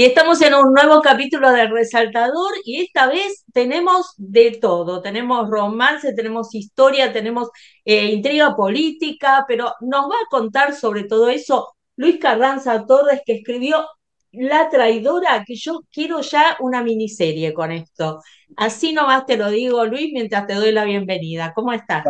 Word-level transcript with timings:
Y 0.00 0.04
estamos 0.04 0.40
en 0.40 0.54
un 0.54 0.72
nuevo 0.72 1.02
capítulo 1.02 1.52
del 1.52 1.68
Resaltador 1.68 2.52
y 2.64 2.80
esta 2.80 3.06
vez 3.06 3.44
tenemos 3.52 4.14
de 4.16 4.52
todo. 4.52 5.02
Tenemos 5.02 5.50
romance, 5.50 6.14
tenemos 6.14 6.54
historia, 6.54 7.12
tenemos 7.12 7.50
eh, 7.84 8.06
intriga 8.06 8.56
política, 8.56 9.44
pero 9.46 9.74
nos 9.82 10.06
va 10.06 10.14
a 10.14 10.30
contar 10.30 10.72
sobre 10.72 11.04
todo 11.04 11.28
eso 11.28 11.74
Luis 11.96 12.16
Carranza 12.16 12.86
Torres, 12.86 13.20
que 13.26 13.34
escribió 13.34 13.84
La 14.32 14.70
traidora, 14.70 15.44
que 15.46 15.54
yo 15.54 15.82
quiero 15.92 16.22
ya 16.22 16.56
una 16.60 16.82
miniserie 16.82 17.52
con 17.52 17.70
esto. 17.70 18.22
Así 18.56 18.94
nomás 18.94 19.26
te 19.26 19.36
lo 19.36 19.50
digo, 19.50 19.84
Luis, 19.84 20.14
mientras 20.14 20.46
te 20.46 20.54
doy 20.54 20.72
la 20.72 20.86
bienvenida. 20.86 21.52
¿Cómo 21.54 21.74
estás? 21.74 22.06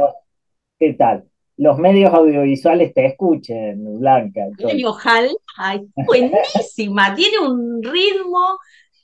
¿Qué 0.79 0.93
tal? 0.93 1.29
Los 1.61 1.77
medios 1.77 2.15
audiovisuales 2.15 2.95
te 2.95 3.05
escuchen, 3.05 4.01
Blanca. 4.01 4.41
Ojalá, 4.87 5.29
ay, 5.59 5.83
buenísima, 5.95 7.15
tiene 7.15 7.39
un 7.39 7.83
ritmo, 7.83 8.59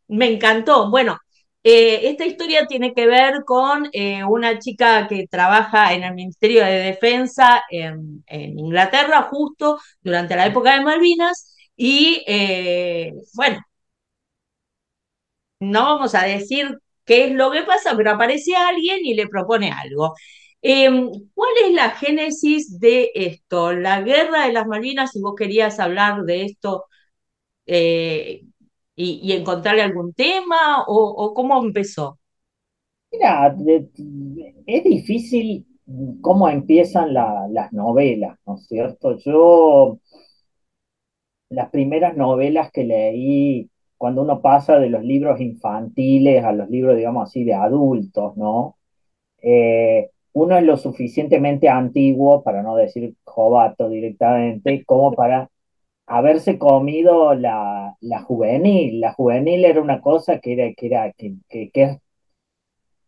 me 0.09 0.33
encantó. 0.33 0.91
Bueno, 0.91 1.19
eh, 1.63 2.09
esta 2.09 2.25
historia 2.25 2.67
tiene 2.67 2.95
que 2.95 3.07
ver 3.07 3.45
con 3.45 3.91
eh, 3.93 4.25
una 4.25 4.59
chica 4.59 5.07
que 5.07 5.27
trabaja 5.29 5.93
en 5.93 6.05
el 6.05 6.15
Ministerio 6.15 6.65
de 6.65 6.79
Defensa 6.79 7.63
en, 7.71 8.25
Inglaterra 8.27 9.29
justo 9.31 9.79
durante 10.01 10.35
la 10.35 10.47
época 10.47 10.75
de 10.75 10.81
Malvinas 10.85 11.55
y 11.77 12.25
eh, 12.27 13.13
bueno, 13.35 13.61
no 15.61 15.83
vamos 15.85 16.15
a 16.15 16.23
decir 16.23 16.79
qué 17.05 17.27
es 17.27 17.33
lo 17.33 17.51
que 17.51 17.63
pasa, 17.65 17.95
pero 17.97 18.13
aparece 18.13 18.57
alguien 18.57 19.05
y 19.05 19.15
le 19.15 19.29
propone 19.29 19.71
algo. 19.73 20.15
Em, 20.63 21.11
¿Cuál 21.35 21.51
es 21.67 21.73
la 21.75 21.91
génesis 21.91 22.81
de 22.81 23.11
esto? 23.15 23.73
La 23.73 24.03
guerra 24.03 24.47
de 24.47 24.53
las 24.53 24.67
Malvinas, 24.67 25.13
si 25.13 25.21
vos 25.21 25.35
querías 25.37 25.79
hablar 25.79 26.25
de 26.25 26.45
esto 26.45 26.85
eh, 27.67 28.43
y, 28.95 29.33
encontrarle 29.33 29.83
algún 29.83 30.13
tema, 30.15 30.85
o, 30.87 31.35
cómo 31.35 31.63
empezó? 31.63 32.19
Mira, 33.13 33.55
es 34.67 34.85
difícil 34.85 35.67
cómo 36.21 36.49
empiezan 36.49 37.15
las 37.15 37.73
novelas, 37.73 38.39
¿no 38.47 38.57
es 38.57 38.67
cierto? 38.67 39.17
Yo, 39.19 39.99
las 41.49 41.71
primeras 41.71 42.17
novelas 42.17 42.71
que 42.73 42.85
leí 42.85 43.71
cuando 43.97 44.23
uno 44.23 44.43
pasa 44.43 44.79
de 44.79 44.91
los 44.91 45.03
libros 45.05 45.41
infantiles 45.41 46.45
a 46.45 46.53
los 46.53 46.69
libros, 46.69 46.97
digamos 46.97 47.29
así, 47.29 47.45
de 47.45 47.55
adultos, 47.55 48.37
¿no? 48.37 48.77
Eh, 49.43 50.11
uno 50.37 50.59
es 50.59 50.65
lo 50.65 50.77
suficientemente 50.77 51.69
antiguo, 51.71 52.43
para 52.43 52.63
no 52.63 52.77
decir 52.77 53.15
jovato 53.25 53.89
directamente, 53.89 54.85
como 54.85 55.13
para 55.13 55.51
haberse 56.07 56.59
comido 56.59 57.35
la, 57.35 57.97
juvenil. 58.27 59.01
La 59.01 59.13
juvenil 59.15 59.65
era 59.65 59.81
una 59.81 60.01
cosa 60.03 60.39
que 60.41 60.53
era, 60.55 60.75
que 60.75 60.87
era, 60.87 61.13
que, 61.13 61.37
que, 61.73 62.01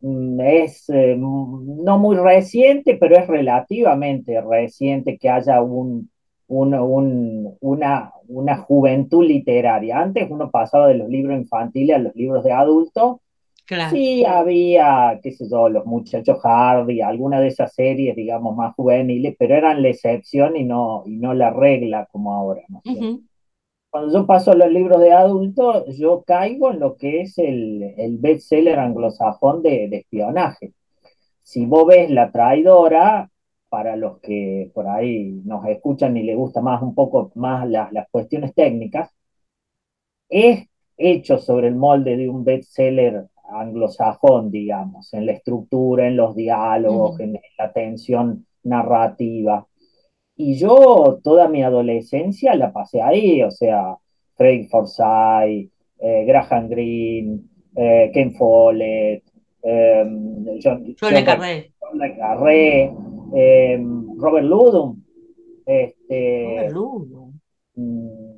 mm, 0.00 0.40
es 0.40 0.88
eh, 0.90 1.16
no 1.18 1.98
muy 1.98 2.16
reciente, 2.16 2.96
pero 2.96 3.16
es 3.18 3.26
relativamente 3.26 4.40
reciente 4.40 5.18
que 5.18 5.28
haya 5.28 5.60
un, 5.62 6.10
una, 6.48 6.82
una 8.28 8.56
juventud 8.58 9.24
literaria. 9.26 9.98
Antes 10.00 10.30
uno 10.30 10.50
pasaba 10.50 10.88
de 10.88 10.94
los 10.94 11.08
libros 11.08 11.36
infantiles 11.38 11.96
a 11.96 11.98
los 11.98 12.14
libros 12.16 12.44
de 12.44 12.52
adultos 12.52 13.18
Sí, 13.84 14.24
había, 14.24 15.18
qué 15.22 15.32
sé 15.32 15.46
yo, 15.50 15.68
los 15.68 15.86
muchachos 15.86 16.38
Hardy, 16.42 17.00
alguna 17.00 17.40
de 17.40 17.48
esas 17.48 17.74
series, 17.74 18.14
digamos, 18.16 18.56
más 18.56 18.74
juveniles, 18.74 19.34
pero 19.38 19.54
eran 19.54 19.82
la 19.82 19.88
excepción 19.88 20.56
y 20.56 20.64
no, 20.64 21.04
y 21.06 21.16
no 21.16 21.34
la 21.34 21.50
regla 21.50 22.06
como 22.12 22.34
ahora, 22.34 22.62
¿no? 22.68 22.84
Cuando 23.90 24.12
yo 24.20 24.26
paso 24.26 24.52
a 24.52 24.54
los 24.54 24.70
libros 24.70 25.00
de 25.00 25.12
adultos, 25.12 25.96
yo 25.98 26.22
caigo 26.26 26.70
en 26.72 26.80
lo 26.80 26.96
que 26.96 27.22
es 27.22 27.38
el, 27.38 27.82
el 27.96 28.18
bestseller 28.18 28.78
anglosajón 28.78 29.62
de, 29.62 29.88
de 29.88 29.96
espionaje. 29.98 30.72
Si 31.42 31.66
vos 31.66 31.86
ves 31.86 32.10
La 32.10 32.30
Traidora, 32.32 33.30
para 33.68 33.96
los 33.96 34.20
que 34.20 34.70
por 34.74 34.88
ahí 34.88 35.42
nos 35.44 35.66
escuchan 35.66 36.16
y 36.16 36.22
les 36.24 36.36
gusta 36.36 36.60
más 36.62 36.82
un 36.82 36.94
poco 36.94 37.32
más 37.36 37.68
las, 37.68 37.92
las 37.92 38.08
cuestiones 38.10 38.54
técnicas, 38.54 39.10
es 40.30 40.66
hecho 40.96 41.38
sobre 41.38 41.68
el 41.68 41.74
molde 41.76 42.16
de 42.16 42.28
un 42.28 42.44
bestseller 42.44 43.26
anglosajón, 43.48 44.50
digamos, 44.50 45.12
en 45.14 45.26
la 45.26 45.32
estructura, 45.32 46.06
en 46.06 46.16
los 46.16 46.34
diálogos, 46.34 47.18
en 47.20 47.38
la 47.58 47.72
tensión 47.72 48.46
narrativa. 48.62 49.66
Y 50.36 50.54
yo 50.54 51.20
toda 51.22 51.48
mi 51.48 51.62
adolescencia 51.62 52.54
la 52.54 52.72
pasé 52.72 53.02
ahí, 53.02 53.42
o 53.42 53.50
sea, 53.50 53.96
Craig 54.36 54.68
Forsyth, 54.70 55.70
eh, 55.98 56.24
Graham 56.24 56.68
Greene, 56.68 57.40
eh, 57.74 58.10
Ken 58.12 58.32
Follett, 58.34 59.24
em, 59.62 60.46
John, 60.62 60.94
Le 61.94 62.16
Carré, 62.16 62.92
em, 63.34 64.16
Robert 64.16 64.46
Ludlum. 64.46 65.02
Este, 65.66 66.68
Robert 66.70 67.34
mm, 67.74 68.30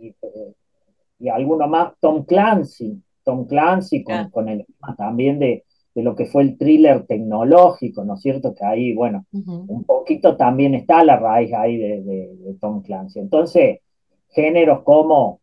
Y, 0.00 0.14
y 1.20 1.28
alguno 1.28 1.68
más, 1.68 1.92
Tom 2.00 2.24
Clancy. 2.24 3.00
Tom 3.24 3.46
Clancy, 3.46 4.02
con, 4.02 4.30
con 4.30 4.48
el 4.48 4.66
también 4.96 5.38
de, 5.38 5.64
de, 5.94 6.02
lo 6.02 6.14
que 6.14 6.26
fue 6.26 6.42
el 6.42 6.58
thriller 6.58 7.06
tecnológico, 7.06 8.04
¿no 8.04 8.14
es 8.14 8.20
cierto? 8.20 8.54
Que 8.54 8.64
ahí, 8.64 8.94
bueno, 8.94 9.26
un 9.32 9.84
poquito 9.84 10.36
también 10.36 10.74
está 10.74 11.04
la 11.04 11.18
raíz 11.18 11.52
ahí 11.52 11.76
de, 11.76 12.02
de, 12.02 12.54
Tom 12.60 12.82
Clancy. 12.82 13.20
Entonces, 13.20 13.80
géneros 14.30 14.82
como 14.82 15.40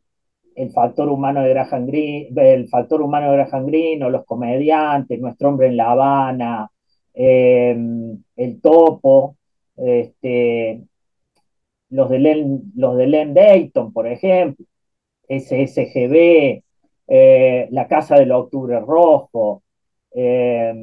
el 0.56 0.72
factor 0.72 1.10
humano 1.10 1.42
de 1.42 1.50
Graham 1.50 1.86
Greene, 1.86 2.54
el 2.54 2.68
factor 2.68 3.02
humano 3.02 3.32
de 3.32 3.38
Graham 3.38 3.66
Greene, 3.68 4.06
o 4.06 4.10
los 4.10 4.26
comediantes, 4.26 5.20
Nuestro 5.20 5.50
hombre 5.50 5.68
en 5.68 5.78
La 5.78 5.92
Habana, 5.92 6.70
em, 7.14 8.22
El 8.36 8.62
Topo, 8.62 9.38
este, 9.78 10.84
los 11.90 12.10
de 12.10 12.20
Len, 12.20 12.72
los 12.76 12.98
de 12.98 13.08
Len 13.08 13.34
Dayton, 13.34 13.94
por 13.94 14.08
ejemplo, 14.08 14.66
SSGB, 15.28 16.64
eh, 17.10 17.68
la 17.72 17.88
Casa 17.88 18.16
del 18.16 18.32
Octubre 18.32 18.80
Rojo, 18.80 19.64
eh, 20.12 20.74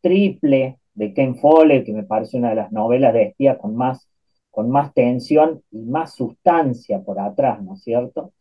Triple 0.00 0.78
de 0.94 1.14
Ken 1.14 1.36
Follett, 1.36 1.84
que 1.84 1.92
me 1.92 2.04
parece 2.04 2.36
una 2.36 2.50
de 2.50 2.56
las 2.56 2.72
novelas 2.72 3.12
de 3.12 3.24
espía 3.24 3.58
con 3.58 3.74
más, 3.74 4.08
con 4.50 4.70
más 4.70 4.94
tensión 4.94 5.62
y 5.70 5.82
más 5.82 6.14
sustancia 6.14 7.00
por 7.00 7.18
atrás, 7.18 7.60
¿no 7.62 7.74
es 7.74 7.82
cierto? 7.82 8.32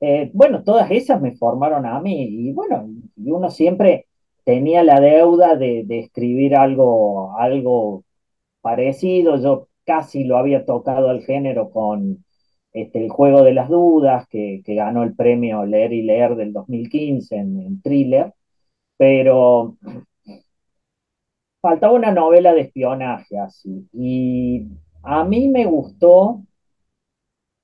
Eh, 0.00 0.30
bueno, 0.32 0.62
todas 0.64 0.90
esas 0.90 1.20
me 1.20 1.32
formaron 1.36 1.86
a 1.86 2.00
mí 2.00 2.22
y 2.22 2.52
bueno, 2.52 2.88
y 3.16 3.30
uno 3.30 3.50
siempre 3.50 4.06
tenía 4.44 4.82
la 4.82 5.00
deuda 5.00 5.56
de, 5.56 5.84
de 5.84 6.00
escribir 6.00 6.56
algo, 6.56 7.36
algo 7.38 8.04
parecido, 8.62 9.36
yo 9.38 9.68
casi 9.84 10.24
lo 10.24 10.38
había 10.38 10.64
tocado 10.64 11.10
al 11.10 11.22
género 11.22 11.70
con, 11.70 12.24
este, 12.74 13.04
el 13.04 13.08
juego 13.08 13.44
de 13.44 13.54
las 13.54 13.68
dudas, 13.68 14.26
que, 14.28 14.62
ganó 14.66 15.04
el 15.04 15.14
premio 15.14 15.64
Leer 15.64 15.92
y 15.92 16.02
Leer 16.02 16.34
del 16.34 16.52
2015 16.52 17.36
en, 17.36 17.80
thriller, 17.82 18.34
pero 18.96 19.76
faltaba 21.62 21.94
una 21.94 22.10
novela 22.10 22.52
de 22.52 22.62
espionaje 22.62 23.38
así. 23.38 23.88
Y 23.92 24.66
a 25.02 25.24
mí 25.24 25.48
me 25.48 25.66
gustó, 25.66 26.42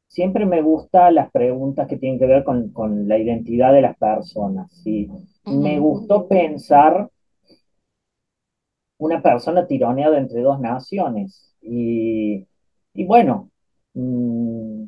siempre 0.08 0.46
me 0.46 0.62
gustan 0.62 1.17
las 1.17 1.31
preguntas 1.32 1.88
que 1.88 1.99
tienen 1.99 2.19
que 2.19 2.26
ver 2.26 2.44
con, 2.44 3.08
la 3.08 3.19
identidad 3.19 3.73
de 3.73 3.82
las 3.82 3.96
personas. 3.99 4.70
¿sí? 4.84 5.11
Me 5.44 5.81
gustó 5.81 6.29
pensar 6.29 7.11
una 8.99 9.20
persona 9.23 9.67
tironeada 9.67 10.19
entre 10.19 10.43
dos 10.43 10.61
naciones. 10.61 11.52
Y, 11.62 12.46
bueno, 12.94 13.50
mm, 13.94 14.84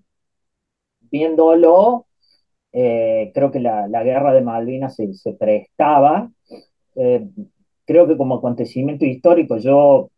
viéndolo, 1.13 2.07
eh, 2.73 3.31
creo 3.35 3.51
que 3.51 3.61
la, 3.61 3.87
guerra 4.03 4.33
de 4.33 4.41
Malvinas 4.41 4.97
se, 4.97 5.35
prestaba. 5.35 6.31
Eh, 6.97 7.29
creo 7.85 8.09
que 8.09 8.17
como 8.17 8.37
acontecimiento 8.37 9.05
histórico, 9.05 9.59
yo, 9.59 10.11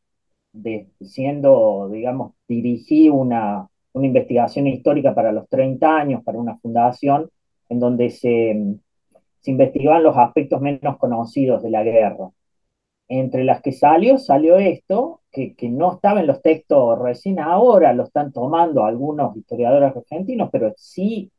siendo, 1.01 1.89
digamos, 1.91 2.35
dirigí 2.49 3.11
una, 3.11 3.69
una 3.93 4.07
investigación 4.07 4.67
histórica 4.69 5.15
para 5.15 5.33
los 5.33 5.49
30 5.49 5.97
años, 5.97 6.23
para 6.25 6.39
una 6.39 6.57
fundación, 6.59 7.29
en 7.69 7.81
donde 7.81 8.11
se, 8.11 8.77
se 9.41 9.51
investigaban 9.51 10.03
los 10.03 10.17
aspectos 10.17 10.61
menos 10.61 10.97
conocidos 10.99 11.63
de 11.63 11.71
la 11.71 11.83
guerra. 11.83 12.31
Entre 13.09 13.45
las 13.45 13.61
que 13.61 13.73
salió, 13.73 14.19
salió 14.19 14.57
esto, 14.57 15.21
que, 15.31 15.55
no 15.69 15.95
estaba 15.95 16.21
en 16.21 16.27
los 16.27 16.41
textos 16.43 16.99
recién 16.99 17.39
ahora, 17.39 17.93
lo 17.93 18.05
están 18.05 18.33
tomando 18.33 18.85
algunos 18.85 19.37
historiadores 19.37 19.95
argentinos, 19.97 20.49
pero 20.51 20.73
sí 20.77 21.31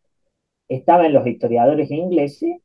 estaba 0.67 1.05
en 1.05 1.13
los 1.13 1.25
historiadores 1.25 1.89
ingleses, 1.91 2.57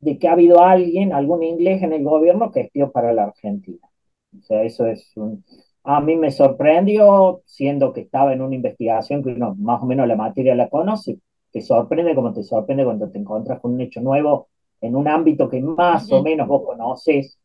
de 0.00 0.18
que 0.18 0.28
ha 0.28 0.32
habido 0.32 0.62
alguien, 0.62 1.12
algún 1.12 1.42
inglés 1.42 1.82
en 1.82 1.92
el 1.92 2.04
gobierno 2.04 2.52
que 2.52 2.60
espió 2.60 2.92
para 2.92 3.12
la 3.12 3.24
Argentina. 3.24 3.88
O 4.36 4.42
sea, 4.42 4.62
eso 4.62 4.86
es 4.86 5.16
un... 5.16 5.44
A 5.84 6.00
mí 6.00 6.16
me 6.16 6.30
sorprendió, 6.30 7.42
siendo 7.46 7.92
que 7.92 8.02
estaba 8.02 8.32
en 8.32 8.42
una 8.42 8.54
investigación 8.54 9.22
que 9.22 9.30
uno 9.30 9.54
más 9.58 9.82
o 9.82 9.86
menos 9.86 10.06
la 10.06 10.16
materia 10.16 10.54
la 10.54 10.68
conoce, 10.68 11.18
te 11.50 11.62
sorprende 11.62 12.14
como 12.14 12.32
te 12.32 12.42
sorprende 12.42 12.84
cuando 12.84 13.10
te 13.10 13.18
encuentras 13.18 13.60
con 13.60 13.72
un 13.72 13.80
hecho 13.80 14.00
nuevo 14.00 14.48
en 14.80 14.96
un 14.96 15.08
ámbito 15.08 15.48
que 15.48 15.60
más 15.60 16.10
o 16.12 16.22
menos 16.22 16.46
vos 16.46 16.64
conoces. 16.64 17.37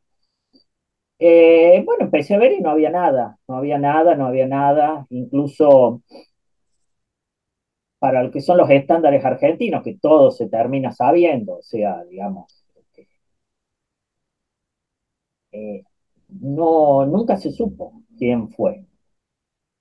Eh, 1.25 1.81
bueno, 1.85 2.03
empecé 2.05 2.35
a 2.35 2.37
ver 2.37 2.51
y 2.53 2.59
no 2.61 2.69
había 2.71 2.89
nada, 2.89 3.37
no 3.47 3.55
había 3.57 3.77
nada, 3.77 4.15
no 4.15 4.25
había 4.27 4.45
nada, 4.47 5.05
incluso 5.09 6.01
para 7.97 8.21
lo 8.21 8.29
que 8.29 8.39
son 8.41 8.57
los 8.57 8.69
estándares 8.69 9.25
argentinos, 9.25 9.81
que 9.83 9.95
todo 9.97 10.29
se 10.29 10.47
termina 10.47 10.91
sabiendo, 10.91 11.55
o 11.57 11.61
sea, 11.63 12.03
digamos, 12.03 12.63
eh, 15.53 15.83
no, 16.27 17.05
nunca 17.05 17.37
se 17.37 17.51
supo 17.51 18.03
quién 18.17 18.49
fue. 18.49 18.85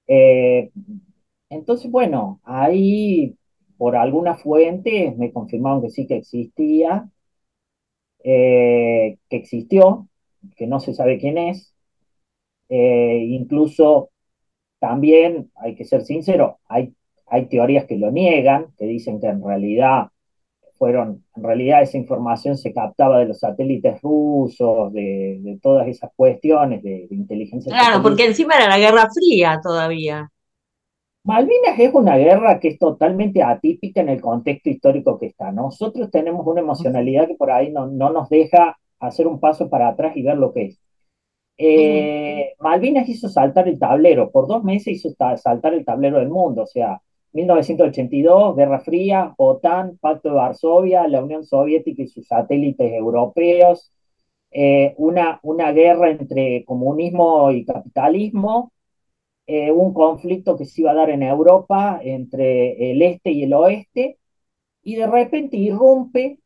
Eh, 0.07 0.71
entonces, 1.51 1.91
bueno, 1.91 2.41
ahí 2.45 3.37
por 3.77 3.97
alguna 3.97 4.37
fuente 4.37 5.15
me 5.19 5.33
confirmaron 5.33 5.83
que 5.83 5.91
sí 5.91 6.07
que 6.07 6.17
existía, 6.19 7.11
que 8.23 9.19
existió, 9.31 10.09
que 10.57 10.67
no 10.67 10.81
se 10.81 10.95
sabe 10.95 11.19
quién 11.19 11.39
es. 11.39 11.75
incluso 12.69 14.11
también, 14.79 15.51
hay 15.57 15.75
que 15.77 15.85
ser 15.85 16.03
sincero, 16.05 16.59
hay 16.69 16.95
hay 17.33 17.47
teorías 17.47 17.87
que 17.87 17.97
lo 17.97 18.11
niegan, 18.11 18.67
que 18.77 18.85
dicen 18.85 19.19
que 19.19 19.27
en 19.27 19.43
realidad 19.43 20.09
fueron, 20.75 21.25
en 21.35 21.43
realidad 21.43 21.81
esa 21.81 21.97
información 21.97 22.59
se 22.59 22.75
captaba 22.75 23.21
de 23.21 23.25
los 23.25 23.39
satélites 23.39 24.03
rusos, 24.03 24.93
de, 24.93 25.59
todas 25.63 25.89
esas 25.89 26.11
cuestiones 26.15 26.83
de, 26.83 27.07
inteligencia. 27.11 27.73
Claro, 27.73 28.03
porque 28.03 28.27
encima 28.27 28.57
era 28.57 28.69
la 28.69 28.79
Guerra 28.79 29.09
Fría 29.15 29.59
todavía. 29.63 30.29
Malvinas 31.25 31.79
es 31.79 31.95
una 31.95 32.19
guerra 32.19 32.61
que 32.61 32.69
es 32.69 32.79
totalmente 32.79 33.43
atípica 33.43 34.03
en 34.03 34.11
el 34.11 34.21
contexto 34.21 34.69
histórico 34.69 35.19
que 35.19 35.27
está. 35.27 35.53
Nosotros 35.53 36.11
tenemos 36.11 36.47
una 36.47 36.61
emocionalidad 36.61 37.29
que 37.29 37.37
por 37.37 37.51
ahí 37.51 37.73
no, 37.73 37.87
no 37.87 38.11
nos 38.11 38.29
deja 38.29 38.77
hacer 39.07 39.27
un 39.27 39.41
paso 39.41 39.69
para 39.71 39.89
atrás 39.89 40.17
y 40.17 40.23
ver 40.23 40.37
lo 40.39 40.53
que 40.53 40.67
es. 40.67 40.81
Eh, 41.59 42.55
Malvinas 42.59 43.09
hizo 43.09 43.29
saltar 43.29 43.69
el 43.69 43.79
tablero, 43.79 44.31
por 44.31 44.49
dos 44.49 44.65
meses 44.65 44.95
hizo 44.95 45.11
saltar 45.37 45.75
el 45.75 45.85
tablero 45.85 46.19
del 46.19 46.29
mundo, 46.29 46.63
o 46.63 46.67
sea, 46.67 47.01
1982, 47.33 48.57
Guerra 48.57 48.81
Fría, 48.81 49.35
OTAN, 49.37 49.99
Pacto 49.99 50.31
de 50.31 50.35
Varsovia, 50.35 51.09
la 51.09 51.23
Unión 51.23 51.45
Soviética 51.45 52.03
y 52.03 52.09
sus 52.09 52.27
satélites 52.27 52.93
europeos, 52.93 53.93
eh, 54.51 54.95
una, 54.99 55.41
una 55.43 55.73
guerra 55.73 56.11
entre 56.11 56.65
comunismo 56.65 57.51
y 57.53 57.65
capitalismo, 57.65 58.73
eh, 59.47 59.73
un 59.73 59.95
conflicto 59.95 60.57
que 60.57 60.67
se 60.67 60.83
iba 60.83 60.93
a 60.93 60.95
dar 60.95 61.11
en 61.11 61.23
Europa 61.23 62.01
entre 62.03 62.91
el 62.93 63.03
este 63.03 63.31
y 63.33 63.45
el 63.45 63.55
oeste, 63.55 64.19
y 64.83 64.97
de 64.97 65.07
repente 65.07 65.57
irrumpe 65.57 66.41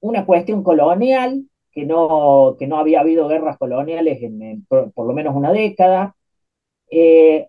una 0.00 0.24
cuestión 0.26 0.62
colonial, 0.62 1.44
que 1.72 1.84
no, 1.84 2.56
que 2.58 2.66
no 2.66 2.78
había 2.78 3.00
habido 3.00 3.28
guerras 3.28 3.58
coloniales 3.58 4.22
en, 4.22 4.64
por, 4.66 4.92
lo 4.96 5.12
menos 5.12 5.34
una 5.34 5.52
década, 5.52 6.16
eh, 6.90 7.48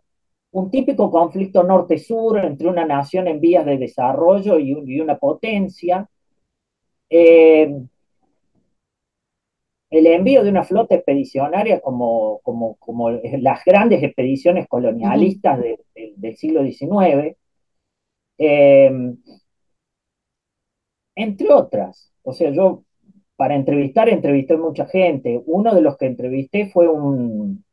un 0.52 0.72
típico 0.72 1.12
conflicto 1.12 1.64
norte-sur 1.64 2.40
entre 2.40 2.68
una 2.68 2.86
nación 2.86 3.28
en 3.28 3.40
vías 3.40 3.66
de 3.66 3.78
desarrollo 3.78 4.60
y, 4.60 5.00
una 5.02 5.18
potencia. 5.18 6.10
Eh, 7.10 7.74
el 9.90 10.08
envío 10.08 10.44
de 10.44 10.50
una 10.50 10.64
flota 10.64 10.96
expedicionaria 10.96 11.80
como, 11.80 12.40
como, 12.44 12.76
como 12.76 13.12
las 13.12 13.64
grandes 13.66 14.04
expediciones 14.04 14.68
colonialistas 14.68 15.60
del 15.96 16.36
siglo 16.38 16.64
XIX, 16.64 17.38
eh, 18.38 18.92
entre 21.16 21.50
otras. 21.52 22.12
O 22.28 22.34
sea, 22.34 22.52
yo 22.52 22.84
para 23.38 23.56
entrevistar 23.56 24.10
entrevisté 24.10 24.58
mucha 24.58 24.86
gente. 24.86 25.42
Uno 25.46 25.74
de 25.74 25.82
los 25.82 25.96
que 25.96 26.08
entrevisté 26.08 26.70
fue 26.70 26.90
un, 26.90 27.64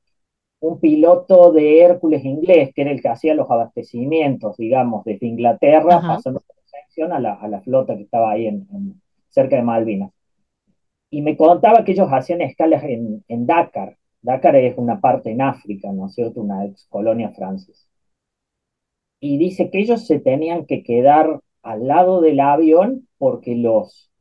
un 0.60 0.80
piloto 0.80 1.50
de 1.50 1.80
Hércules 1.80 2.24
inglés, 2.24 2.70
que 2.72 2.82
era 2.82 2.92
el 2.92 3.02
que 3.02 3.08
hacía 3.08 3.34
los 3.34 3.50
abastecimientos, 3.50 4.56
digamos, 4.56 5.04
desde 5.04 5.26
Inglaterra, 5.26 6.00
pasando 6.00 6.40
a 7.10 7.18
la, 7.18 7.34
a 7.34 7.48
la 7.48 7.62
flota 7.62 7.96
que 7.96 8.04
estaba 8.04 8.30
ahí 8.30 8.46
en, 8.46 9.02
cerca 9.28 9.56
de 9.56 9.62
Malvinas. 9.62 10.12
Y 11.10 11.22
me 11.22 11.36
contaba 11.36 11.82
que 11.82 11.90
ellos 11.90 12.08
hacían 12.12 12.40
escalas 12.40 12.84
en, 12.84 13.24
en 13.26 13.46
Dakar. 13.46 13.96
Dakar 14.22 14.54
es 14.54 14.78
una 14.78 15.00
parte 15.00 15.32
en 15.32 15.42
África, 15.42 15.90
¿no 15.90 16.06
es 16.06 16.14
cierto? 16.14 16.40
Una 16.40 16.64
ex 16.64 16.86
colonia 16.88 17.32
francesa. 17.32 17.88
Y 19.18 19.36
dice 19.36 19.68
que 19.70 19.80
ellos 19.80 20.06
se 20.06 20.20
tenían 20.20 20.64
que 20.66 20.84
quedar 20.84 21.40
al 21.64 21.88
lado 21.88 22.20
del 22.20 22.38
avión 22.38 23.08
porque 23.18 23.56
los, 23.56 24.13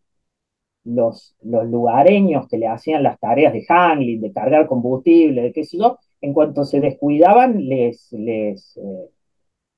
los, 0.83 1.35
los 1.41 1.65
lugareños 1.65 2.47
que 2.47 2.57
le 2.57 2.67
hacían 2.67 3.03
las 3.03 3.19
tareas 3.19 3.53
de 3.53 3.65
handling, 3.67 4.21
de 4.21 4.31
cargar 4.31 4.67
combustible, 4.67 5.41
de 5.41 5.53
qué 5.53 5.63
sé 5.63 5.77
yo, 5.77 5.97
en 6.21 6.33
cuanto 6.33 6.63
se 6.65 6.79
descuidaban, 6.79 7.65
les, 7.67 8.11
les, 8.13 8.77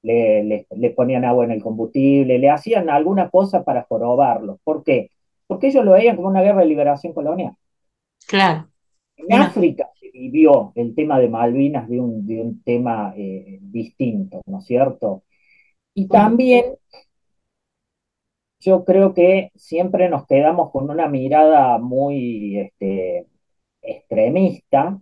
eh, 0.03 0.65
le, 0.75 0.89
ponían 0.91 1.25
agua 1.25 1.45
en 1.45 1.51
el 1.51 1.63
combustible, 1.63 2.37
le 2.37 2.49
hacían 2.49 2.89
alguna 2.89 3.29
cosa 3.29 3.63
para 3.63 3.83
jorobarlos. 3.83 4.59
¿Por 4.63 4.83
qué? 4.83 5.09
Porque 5.47 5.67
ellos 5.67 5.85
lo 5.85 5.91
veían 5.91 6.15
como 6.15 6.27
una 6.27 6.41
guerra 6.41 6.61
de 6.61 6.67
liberación 6.67 7.13
colonial. 7.13 7.53
Claro. 8.27 8.67
En 9.17 9.33
África 9.33 9.89
se 9.99 10.11
vivió 10.11 10.71
el 10.75 10.93
tema 10.93 11.19
de 11.19 11.29
Malvinas 11.29 11.87
de 11.87 11.99
un, 11.99 12.27
de 12.27 12.41
un 12.41 12.61
tema 12.63 13.13
eh, 13.15 13.59
distinto, 13.61 14.41
¿no 14.45 14.59
es 14.59 14.65
cierto? 14.65 15.23
Y 15.93 16.07
también 16.07 16.65
yo 18.65 18.83
creo 18.85 19.13
que 19.13 19.51
siempre 19.55 20.09
nos 20.09 20.25
quedamos 20.27 20.71
con 20.71 20.89
una 20.89 21.07
mirada 21.07 21.77
muy 21.79 22.59
este, 22.59 23.27
extremista 23.81 24.99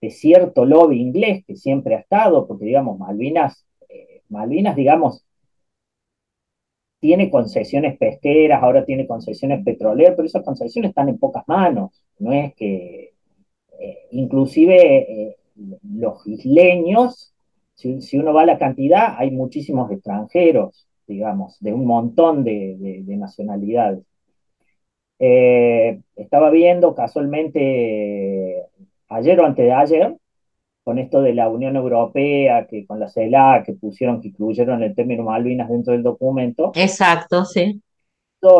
de 0.00 0.10
cierto 0.10 0.64
lobby 0.64 1.00
inglés 1.00 1.44
que 1.46 1.56
siempre 1.56 1.96
ha 1.96 2.00
estado, 2.00 2.46
porque 2.46 2.66
digamos, 2.66 2.98
Malvinas, 2.98 3.66
eh, 3.88 4.22
Malvinas, 4.28 4.76
digamos, 4.76 5.24
tiene 7.00 7.30
concesiones 7.30 7.96
pesqueras, 7.98 8.62
ahora 8.62 8.84
tiene 8.84 9.06
concesiones 9.06 9.64
petroleras, 9.64 10.14
pero 10.16 10.26
esas 10.26 10.44
concesiones 10.44 10.90
están 10.90 11.08
en 11.08 11.18
pocas 11.18 11.44
manos, 11.46 12.02
no 12.18 12.32
es 12.32 12.54
que, 12.54 13.14
eh, 13.78 13.98
inclusive 14.10 15.30
eh, 15.30 15.36
los 15.82 16.26
isleños, 16.26 17.34
si, 17.74 18.18
uno 18.18 18.32
va 18.34 18.42
a 18.42 18.46
la 18.46 18.58
cantidad, 18.58 19.14
hay 19.18 19.30
muchísimos 19.30 19.90
extranjeros, 19.92 20.87
digamos, 21.08 21.58
de 21.60 21.72
un 21.72 21.86
montón 21.86 22.44
de, 22.44 23.04
nacionalidades. 23.08 24.04
estaba 25.18 26.50
viendo 26.50 26.94
casualmente 26.94 28.64
ayer 29.08 29.40
o 29.40 29.46
antes 29.46 29.64
de 29.64 29.72
ayer, 29.72 30.16
con 30.84 30.98
esto 30.98 31.20
de 31.20 31.34
la 31.34 31.48
Unión 31.48 31.76
Europea, 31.76 32.66
que 32.66 32.86
con 32.86 32.98
la 33.00 33.08
CELAC, 33.08 33.66
que 33.66 33.72
pusieron, 33.74 34.20
que 34.20 34.28
incluyeron 34.28 34.82
el 34.82 34.94
término 34.94 35.22
Malvinas 35.24 35.68
dentro 35.68 35.92
del 35.92 36.02
documento. 36.02 36.72
Exacto, 36.74 37.44
sí. 37.44 37.82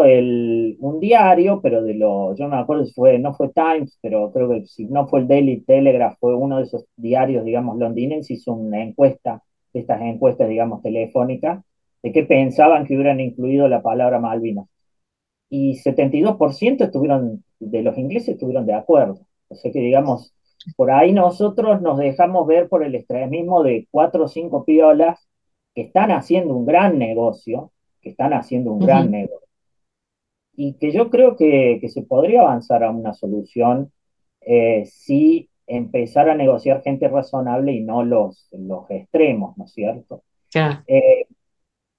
El, 0.05 0.77
un 0.81 0.99
diario, 0.99 1.61
pero 1.63 1.83
de 1.83 1.95
lo, 1.95 2.35
yo 2.35 2.49
no 2.49 2.57
me 2.57 2.61
acuerdo 2.61 2.85
si 2.85 2.93
fue, 2.93 3.19
no 3.19 3.33
fue 3.33 3.51
Times, 3.51 3.97
pero 4.03 4.33
creo 4.33 4.51
que 4.51 4.67
si 4.67 4.87
no 4.87 5.07
fue 5.07 5.21
el 5.21 5.29
Daily 5.29 5.61
Telegraph, 5.61 6.19
fue 6.19 6.35
uno 6.35 6.59
de 6.59 6.65
esos 6.65 6.85
diarios, 6.97 7.45
digamos, 7.45 7.79
londinenses, 7.79 8.39
hizo 8.39 8.55
una 8.55 8.83
encuesta, 8.83 9.43
de 9.73 9.81
estas 9.81 10.03
encuestas, 10.03 10.49
digamos, 10.49 10.83
telefónicas, 10.83 11.65
de 12.03 12.13
qué 12.13 12.25
pensaban 12.25 12.87
que 12.87 12.95
hubieran 12.95 13.21
incluido 13.21 13.69
la 13.69 13.83
palabra 13.83 14.21
Malvinas. 14.21 14.67
Y 15.51 15.79
72% 15.83 16.85
estuvieron, 16.85 17.45
de 17.59 17.83
los 17.83 17.97
ingleses 17.99 18.31
estuvieron 18.31 18.67
de 18.67 18.75
acuerdo. 18.75 19.21
O 19.49 19.55
sea 19.55 19.73
que, 19.73 19.81
digamos, 19.81 20.35
por 20.77 20.91
ahí 20.91 21.13
nosotros 21.13 21.81
nos 21.81 21.99
dejamos 21.99 22.47
ver 22.47 22.69
por 22.69 22.85
el 22.85 22.95
extremismo 22.95 23.63
de 23.63 23.89
cuatro 23.91 24.25
o 24.25 24.29
cinco 24.29 24.65
piolas 24.65 25.29
que 25.75 25.83
están 25.83 26.11
haciendo 26.11 26.55
un 26.55 26.67
gran 26.67 26.99
negocio, 26.99 27.73
que 28.01 28.11
están 28.11 28.33
haciendo 28.33 28.73
un 28.73 28.81
gran 28.81 29.11
negocio. 29.11 29.49
Y 30.55 30.75
que 30.75 30.91
yo 30.91 31.09
creo 31.11 31.37
que, 31.37 31.81
se 31.89 32.03
podría 32.03 32.43
avanzar 32.43 32.83
a 32.83 32.91
una 32.91 33.15
solución 33.15 33.93
eh, 34.41 34.85
si 34.87 35.49
empezar 35.67 36.29
a 36.29 36.35
negociar 36.35 36.83
gente 36.83 37.09
razonable 37.09 37.73
y 37.73 37.81
no 37.81 38.03
los, 38.03 38.49
los 38.53 38.91
extremos, 38.91 39.57
¿no 39.57 39.65
es 39.65 39.73
cierto? 39.73 40.23
Eh, 40.87 41.27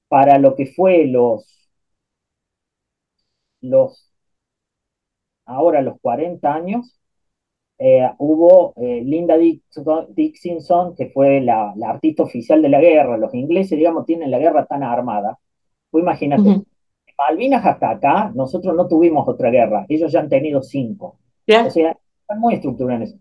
para 0.09 0.37
lo 0.39 0.55
que 0.55 0.65
fue 0.65 1.05
los, 1.05 1.69
los, 3.61 4.11
ahora 5.45 5.81
los 5.81 5.99
40 6.01 6.53
años, 6.53 6.99
eh, 7.77 8.09
hubo 8.17 8.73
eh, 8.75 9.01
Linda 9.05 9.37
Dixon, 9.37 10.95
que 10.95 11.09
fue 11.11 11.39
la, 11.39 11.73
artista 11.85 12.23
oficial 12.23 12.61
de 12.61 12.69
la 12.69 12.81
guerra. 12.81 13.17
Los 13.17 13.33
ingleses, 13.33 13.77
digamos, 13.77 14.05
tienen 14.05 14.31
la 14.31 14.39
guerra 14.39 14.65
tan 14.65 14.83
armada. 14.83 15.39
Pues 15.89 16.01
imagínate, 16.01 16.63
Malvinas 17.17 17.65
hasta 17.65 17.89
acá, 17.91 18.31
nosotros 18.35 18.75
no 18.75 18.87
tuvimos 18.87 19.27
otra 19.27 19.49
guerra. 19.49 19.85
Ellos 19.87 20.11
ya 20.11 20.19
han 20.19 20.29
tenido 20.29 20.61
cinco. 20.61 21.19
O 21.47 21.69
sea, 21.69 21.97
están 22.21 22.39
muy 22.39 22.55
estructurados 22.55 23.15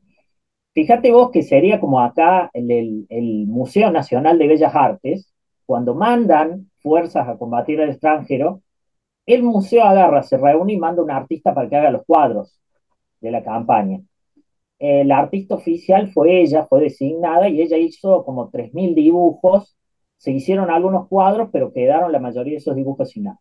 Fíjate 0.75 1.11
vos 1.11 1.31
que 1.31 1.43
sería 1.43 1.81
como 1.81 2.01
acá 2.01 2.51
el, 2.53 3.07
el, 3.09 3.47
Museo 3.47 3.91
Nacional 3.91 4.39
de 4.39 4.47
Bellas 4.47 4.75
Artes, 4.75 5.33
cuando 5.67 5.95
mandan 5.95 6.68
fuerzas 6.83 7.29
a 7.29 7.37
combatir 7.39 7.81
al 7.81 7.91
extranjero, 7.91 8.63
el 9.27 9.43
museo 9.43 9.85
agarra, 9.85 10.23
se 10.23 10.39
reúne 10.39 10.73
y 10.75 10.79
manda 10.79 11.03
un 11.03 11.11
artista 11.11 11.55
para 11.55 11.69
que 11.69 11.77
haga 11.77 11.91
los 11.91 12.05
cuadros 12.07 12.59
de 13.21 13.31
la 13.31 13.43
campaña. 13.43 14.01
La 14.81 15.19
artista 15.19 15.57
oficial 15.57 16.11
fue 16.13 16.41
ella, 16.41 16.67
fue 16.67 16.81
designada 16.83 17.49
y 17.49 17.61
ella 17.61 17.77
hizo 17.77 18.25
como 18.25 18.51
3.000 18.51 18.95
dibujos. 18.95 19.77
Se 20.17 20.33
hicieron 20.33 20.71
algunos 20.71 21.09
cuadros, 21.09 21.51
pero 21.53 21.73
quedaron 21.73 22.13
la 22.13 22.21
mayoría 22.21 22.53
de 22.53 22.59
esos 22.59 22.77
dibujos 22.77 23.11
sin 23.11 23.25
nada. 23.25 23.41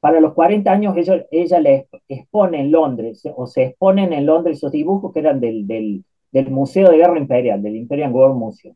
Para 0.00 0.20
los 0.20 0.34
40 0.34 0.70
años 0.70 0.96
ella, 0.96 1.26
ella 1.30 1.60
le 1.60 1.88
expone 2.08 2.60
en 2.60 2.70
Londres, 2.70 3.22
o 3.36 3.46
se 3.46 3.64
exponen 3.64 4.12
en 4.12 4.26
Londres 4.26 4.58
esos 4.58 4.72
dibujos 4.72 5.12
que 5.12 5.20
eran 5.20 5.40
del, 5.40 5.66
del, 5.66 6.04
del 6.30 6.50
Museo 6.50 6.90
de 6.90 6.98
Guerra 6.98 7.18
Imperial, 7.18 7.62
del 7.62 7.76
Imperial 7.76 8.12
War 8.12 8.32
Museum. 8.32 8.74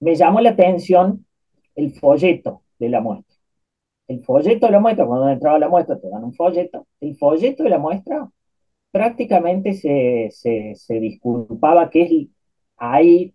Me 0.00 0.14
llamó 0.14 0.40
la 0.40 0.50
atención 0.50 1.26
el 1.78 1.92
folleto 1.92 2.62
de 2.78 2.88
la 2.88 3.00
muestra. 3.00 3.36
El 4.08 4.24
folleto 4.24 4.66
de 4.66 4.72
la 4.72 4.80
muestra, 4.80 5.06
cuando 5.06 5.28
entraba 5.28 5.58
la 5.58 5.68
muestra 5.68 5.98
te 5.98 6.08
dan 6.08 6.24
un 6.24 6.34
folleto, 6.34 6.86
el 7.00 7.16
folleto 7.16 7.62
de 7.62 7.70
la 7.70 7.78
muestra 7.78 8.28
prácticamente 8.90 9.74
se, 9.74 10.28
se, 10.32 10.74
se 10.74 11.00
disculpaba 11.00 11.88
que 11.90 12.02
es 12.02 12.28
ahí 12.78 13.32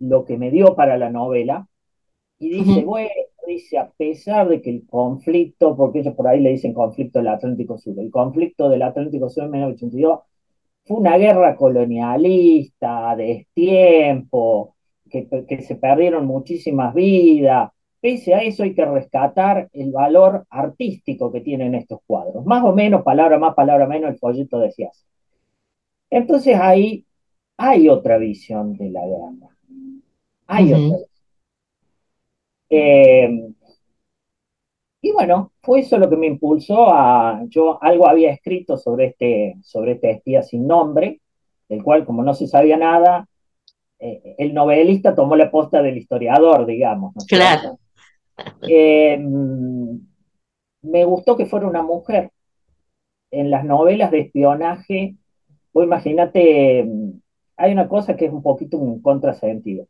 lo 0.00 0.24
que 0.24 0.36
me 0.36 0.50
dio 0.50 0.74
para 0.74 0.98
la 0.98 1.10
novela, 1.10 1.68
y 2.38 2.48
dice, 2.48 2.84
bueno, 2.84 3.10
dice, 3.46 3.76
a 3.78 3.90
pesar 3.90 4.48
de 4.48 4.62
que 4.62 4.70
el 4.70 4.86
conflicto, 4.86 5.76
porque 5.76 6.00
ellos 6.00 6.14
por 6.14 6.26
ahí 6.26 6.40
le 6.40 6.50
dicen 6.50 6.72
conflicto 6.72 7.18
del 7.18 7.28
Atlántico 7.28 7.76
Sur, 7.76 7.98
el 7.98 8.10
conflicto 8.10 8.70
del 8.70 8.82
Atlántico 8.82 9.28
Sur 9.28 9.44
en 9.44 9.50
1982 9.50 10.20
fue 10.86 10.96
una 10.96 11.18
guerra 11.18 11.54
colonialista, 11.56 13.14
de 13.14 13.46
tiempo, 13.52 14.74
que, 15.10 15.28
que 15.46 15.62
se 15.62 15.76
perdieron 15.76 16.26
muchísimas 16.26 16.94
vidas, 16.94 17.70
Pese 18.00 18.34
a 18.34 18.38
eso 18.42 18.62
hay 18.62 18.74
que 18.74 18.84
rescatar 18.84 19.68
el 19.74 19.92
valor 19.92 20.46
artístico 20.48 21.30
que 21.30 21.42
tienen 21.42 21.74
estos 21.74 22.00
cuadros. 22.06 22.46
Más 22.46 22.64
o 22.64 22.72
menos, 22.72 23.02
palabra 23.02 23.38
más, 23.38 23.54
palabra 23.54 23.86
menos, 23.86 24.10
el 24.10 24.18
folleto 24.18 24.58
decía 24.58 24.88
así. 24.90 25.04
Entonces 26.08 26.56
ahí 26.58 27.04
hay 27.58 27.88
otra 27.88 28.16
visión 28.16 28.74
de 28.74 28.90
la 28.90 29.06
guerra. 29.06 29.56
Hay 30.46 30.72
otra 30.72 30.96
visión. 30.96 31.04
Eh, 32.70 33.52
y 35.02 35.12
bueno, 35.12 35.52
fue 35.62 35.80
eso 35.80 35.98
lo 35.98 36.08
que 36.08 36.16
me 36.16 36.26
impulsó 36.26 36.88
a. 36.90 37.42
Yo 37.48 37.82
algo 37.82 38.08
había 38.08 38.32
escrito 38.32 38.78
sobre 38.78 39.06
este, 39.08 39.56
sobre 39.62 39.92
este 39.92 40.10
espía 40.12 40.42
sin 40.42 40.66
nombre, 40.66 41.20
del 41.68 41.82
cual, 41.82 42.06
como 42.06 42.22
no 42.22 42.32
se 42.34 42.46
sabía 42.46 42.76
nada, 42.76 43.28
eh, 44.00 44.34
el 44.38 44.54
novelista 44.54 45.14
tomó 45.14 45.36
la 45.36 45.50
posta 45.50 45.82
del 45.82 45.98
historiador, 45.98 46.66
digamos. 46.66 47.14
claro. 47.28 47.78
Eh, 48.66 49.18
me 50.82 51.04
gustó 51.04 51.36
que 51.36 51.46
fuera 51.46 51.66
una 51.66 51.82
mujer. 51.82 52.30
En 53.30 53.50
las 53.50 53.64
novelas 53.64 54.10
de 54.10 54.20
espionaje, 54.20 55.16
vos 55.72 55.84
imagínate, 55.84 56.88
hay 57.56 57.72
una 57.72 57.88
cosa 57.88 58.16
que 58.16 58.26
es 58.26 58.32
un 58.32 58.42
poquito 58.42 58.78
un 58.78 59.00
contrasentido. 59.02 59.86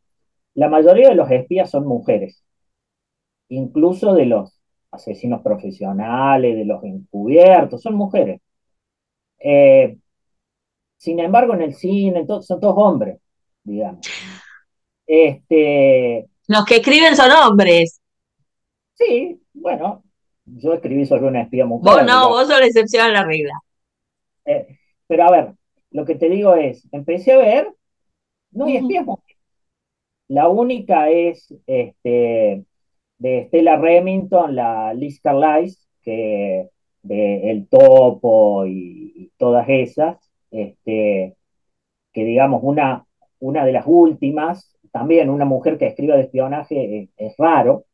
La 0.53 0.69
mayoría 0.69 1.09
de 1.09 1.15
los 1.15 1.31
espías 1.31 1.69
son 1.69 1.87
mujeres, 1.87 2.43
incluso 3.49 4.13
de 4.13 4.25
los 4.25 4.59
asesinos 4.91 5.41
profesionales, 5.41 6.55
de 6.55 6.65
los 6.65 6.83
encubiertos, 6.83 7.81
son 7.81 7.95
mujeres. 7.95 8.41
Eh, 9.39 9.97
sin 10.97 11.19
embargo, 11.19 11.53
en 11.55 11.61
el 11.61 11.73
cine 11.73 12.25
son 12.27 12.59
todos 12.59 12.75
hombres, 12.77 13.19
digamos. 13.63 14.07
Este, 15.05 16.27
los 16.47 16.65
que 16.65 16.75
escriben 16.77 17.15
son 17.15 17.31
hombres. 17.31 18.01
Sí, 18.93 19.41
bueno, 19.53 20.03
yo 20.45 20.73
escribí 20.73 21.05
sobre 21.05 21.27
una 21.27 21.41
espía 21.41 21.65
mujer. 21.65 21.93
Vos 21.93 22.05
no, 22.05 22.29
vos 22.29 22.47
sos 22.47 22.59
la 22.59 22.65
excepción 22.65 23.05
a 23.05 23.11
la 23.11 23.23
regla. 23.23 23.53
Eh, 24.45 24.77
pero 25.07 25.23
a 25.25 25.31
ver, 25.31 25.53
lo 25.91 26.05
que 26.05 26.15
te 26.15 26.29
digo 26.29 26.55
es, 26.55 26.87
empecé 26.91 27.33
a 27.33 27.37
ver, 27.37 27.73
no 28.51 28.65
hay 28.65 28.77
espías 28.77 29.05
mujeres. 29.05 29.37
La 30.27 30.47
única 30.47 31.09
es 31.09 31.53
este, 31.67 32.65
de 33.17 33.45
Stella 33.47 33.77
Remington, 33.77 34.55
la 34.55 34.93
Liz 34.93 35.19
Carlisle, 35.19 35.77
que 36.01 36.69
de 37.03 37.51
El 37.51 37.67
Topo 37.67 38.65
y, 38.65 39.31
todas 39.37 39.67
esas, 39.69 40.17
este, 40.51 41.35
que 42.13 42.23
digamos 42.23 42.61
una, 42.63 43.05
una 43.41 43.65
de 43.65 43.73
las 43.73 43.85
últimas, 43.85 44.75
también 44.91 45.29
una 45.29 45.45
mujer 45.45 45.77
que 45.77 45.87
escriba 45.87 46.15
de 46.15 46.23
espionaje 46.23 47.09
es 47.17 47.35
raro, 47.37 47.85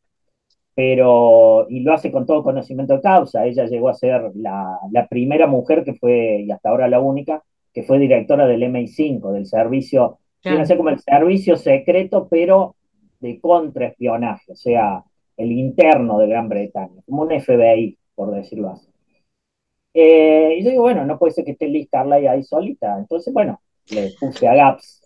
pero, 0.76 1.66
y 1.70 1.80
lo 1.80 1.94
hace 1.94 2.12
con 2.12 2.26
todo 2.26 2.44
conocimiento 2.44 2.94
de 2.94 3.02
causa. 3.02 3.46
Ella 3.46 3.66
llegó 3.66 3.90
a 3.90 3.96
ser 3.96 4.32
la, 4.36 4.78
la 4.92 5.08
primera 5.08 5.48
mujer 5.48 5.84
que 5.84 5.96
fue, 5.96 6.42
y 6.42 6.52
hasta 6.52 6.70
ahora 6.70 6.88
la 6.88 7.00
única, 7.00 7.44
que 7.74 7.84
fue 7.84 7.98
directora 7.98 8.46
del 8.46 8.62
MI5, 8.64 9.32
del 9.32 9.48
servicio, 9.48 10.20
claro. 10.42 10.66
ser 10.66 10.78
como 10.78 10.90
el 10.90 11.00
servicio 11.00 11.58
secreto, 11.58 12.28
pero 12.30 12.76
de 13.20 13.40
contraespionaje, 13.40 14.52
o 14.52 14.56
sea, 14.56 15.04
el 15.36 15.52
interno 15.52 16.20
de 16.20 16.28
Gran 16.28 16.50
Bretaña, 16.50 17.02
como 17.06 17.24
un 17.24 17.30
FBI, 17.30 17.98
por 18.16 18.32
decirlo 18.32 18.70
así. 18.70 18.88
Eh, 19.94 20.58
y 20.60 20.64
yo 20.64 20.70
digo, 20.70 20.84
bueno, 20.84 21.06
no 21.06 21.18
puede 21.18 21.34
ser 21.34 21.44
que 21.44 21.52
esté 21.52 21.68
Liz 21.68 21.90
Carly 21.90 22.28
ahí 22.28 22.44
solita. 22.44 22.98
Entonces, 23.00 23.34
bueno, 23.34 23.62
le 23.90 24.12
puse 24.20 24.48
a 24.48 24.54
Gaps. 24.54 25.02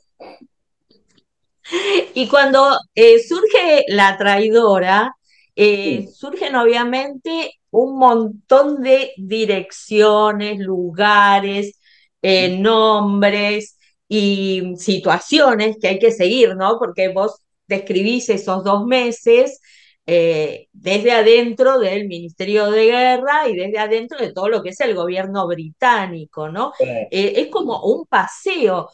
Y 2.13 2.27
cuando 2.27 2.77
eh, 2.95 3.19
surge 3.19 3.85
la 3.87 4.17
traidora, 4.17 5.15
eh, 5.55 6.07
surgen 6.13 6.55
obviamente 6.55 7.51
un 7.71 7.97
montón 7.97 8.81
de 8.81 9.11
direcciones, 9.17 10.59
lugares, 10.59 11.79
eh, 12.21 12.57
nombres 12.57 13.77
y 14.07 14.73
situaciones 14.77 15.77
que 15.81 15.87
hay 15.89 15.99
que 15.99 16.11
seguir, 16.11 16.55
¿no? 16.55 16.77
Porque 16.79 17.09
vos 17.09 17.41
describís 17.67 18.29
esos 18.29 18.63
dos 18.63 18.85
meses 18.85 19.61
eh, 20.05 20.67
desde 20.73 21.11
adentro 21.11 21.79
del 21.79 22.07
Ministerio 22.07 22.69
de 22.71 22.85
Guerra 22.85 23.47
y 23.47 23.55
desde 23.55 23.77
adentro 23.79 24.17
de 24.17 24.33
todo 24.33 24.49
lo 24.49 24.63
que 24.63 24.69
es 24.69 24.79
el 24.81 24.95
gobierno 24.95 25.47
británico, 25.47 26.49
¿no? 26.49 26.73
es 26.79 27.47
como 27.47 27.83
un 27.83 28.05
paseo. 28.07 28.89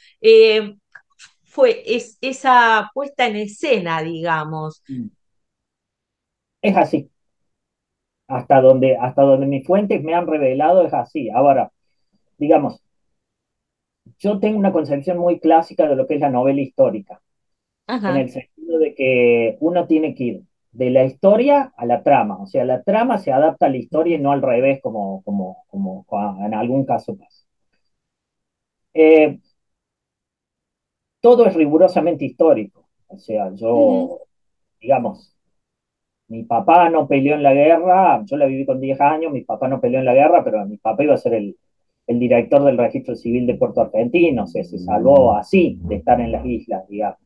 Fue 1.58 1.82
es, 1.88 2.20
esa 2.22 2.92
puesta 2.94 3.26
en 3.26 3.38
escena, 3.38 4.04
digamos. 4.04 4.84
Mm 4.88 5.08
es 6.62 6.78
así. 6.78 7.10
Hasta 8.28 8.62
donde, 8.62 8.98
hasta 8.98 9.22
donde 9.22 9.48
mis 9.48 9.66
fuentes 9.66 10.04
me 10.04 10.14
han 10.14 10.28
revelado 10.28 10.86
es 10.86 10.94
así. 10.94 11.30
Ahora, 11.30 11.72
digamos, 12.38 12.82
yo 14.20 14.40
tengo 14.40 14.58
una 14.58 14.72
concepción 14.74 15.18
muy 15.18 15.40
clásica 15.40 15.88
de 15.88 15.96
lo 15.96 16.08
que 16.08 16.16
es 16.16 16.22
la 16.22 16.30
novela 16.30 16.62
histórica, 16.62 17.22
en 17.88 18.18
el 18.18 18.30
sentido 18.30 18.80
de 18.80 18.96
que 18.96 19.58
uno 19.60 19.88
tiene 19.88 20.16
que 20.16 20.24
ir 20.24 20.42
de 20.72 20.90
la 20.92 21.06
historia 21.06 21.74
a 21.78 21.86
la 21.86 22.04
trama, 22.04 22.38
o 22.40 22.46
sea, 22.46 22.66
la 22.66 22.84
trama 22.84 23.18
se 23.18 23.32
adapta 23.32 23.66
a 23.68 23.70
la 23.70 23.78
historia 23.78 24.18
y 24.18 24.20
no 24.20 24.32
al 24.32 24.42
revés 24.42 24.80
como, 24.82 25.24
como, 25.24 25.66
como 25.68 26.06
en 26.46 26.54
algún 26.54 26.86
caso 26.86 27.18
pasa. 27.18 27.46
Eh, 28.94 29.40
todo 31.22 31.46
es 31.46 31.54
rigurosamente 31.54 32.26
histórico, 32.26 32.88
o 33.08 33.18
sea, 33.18 33.54
yo, 33.54 34.20
digamos, 34.80 35.38
mi 36.30 36.44
papá 36.44 36.90
no 36.90 37.08
peleó 37.08 37.36
en 37.36 37.44
la 37.44 37.54
guerra, 37.54 38.24
yo 38.26 38.38
la 38.38 38.46
viví 38.46 38.66
con 38.66 38.82
10 38.82 39.00
años, 39.00 39.32
mi 39.32 39.42
papá 39.42 39.68
no 39.68 39.80
peleó 39.80 40.00
en 40.00 40.06
la 40.06 40.14
guerra, 40.14 40.44
pero 40.44 40.66
mi 40.66 40.78
papá 40.78 41.04
iba 41.04 41.14
a 41.14 41.18
ser 41.18 41.34
el, 41.36 41.56
director 42.08 42.64
del 42.64 42.78
registro 42.78 43.16
civil 43.16 43.46
de 43.46 43.56
Puerto 43.56 43.82
Argentino, 43.82 44.44
o 44.44 44.48
sea, 44.48 44.64
se 44.64 44.80
salvó 44.80 45.36
así 45.36 45.78
de 45.84 45.96
estar 45.96 46.22
en 46.22 46.32
las 46.32 46.46
islas, 46.46 46.88
digamos. 46.88 47.20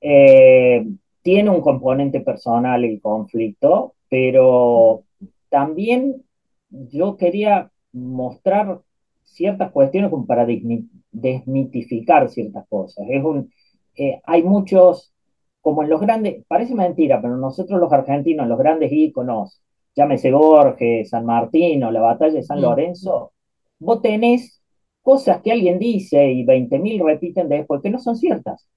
Eh, 0.00 0.86
tiene 1.22 1.48
un 1.48 1.62
componente 1.62 2.20
personal 2.20 2.84
el 2.84 3.00
conflicto, 3.00 3.94
pero 4.10 5.04
también 5.48 6.22
yo 6.68 7.16
quería 7.16 7.70
mostrar 7.92 8.80
ciertas 9.24 9.72
cuestiones 9.72 10.10
como 10.10 10.26
para 10.26 10.46
desmitificar 10.46 12.28
ciertas 12.30 12.66
cosas. 12.68 13.06
Es 13.08 13.24
un, 13.24 13.50
eh, 13.96 14.20
hay 14.24 14.42
muchos 14.42 15.12
como 15.60 15.82
en 15.82 15.90
los 15.90 16.00
grandes, 16.00 16.44
parece 16.46 16.74
mentira, 16.74 17.20
pero 17.22 17.36
nosotros 17.36 17.80
los 17.80 17.92
argentinos, 17.92 18.46
los 18.48 18.58
grandes 18.58 18.92
íconos, 18.92 19.62
llámese 19.96 20.30
Borges, 20.30 21.08
San 21.10 21.24
Martín 21.24 21.82
o 21.84 21.90
la 21.90 22.00
batalla 22.00 22.34
de 22.34 22.42
San 22.42 22.58
mm. 22.58 22.62
Lorenzo, 22.62 23.32
vos 23.78 24.02
tenés 24.02 24.62
cosas 25.02 25.40
que 25.42 25.52
alguien 25.52 25.78
dice 25.78 26.32
y 26.32 26.44
20.000 26.44 27.04
repiten 27.04 27.48
después 27.48 27.80
que 27.82 27.90
no 27.90 27.98
son 27.98 28.16
ciertas. 28.16 28.68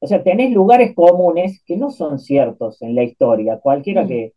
O 0.00 0.06
sea, 0.06 0.22
tenés 0.22 0.52
lugares 0.52 0.94
comunes 0.94 1.62
que 1.66 1.76
no 1.76 1.90
son 1.90 2.18
ciertos 2.18 2.80
en 2.82 2.94
la 2.94 3.02
historia. 3.02 3.58
Cualquiera 3.58 4.04
mm. 4.04 4.08
que 4.08 4.32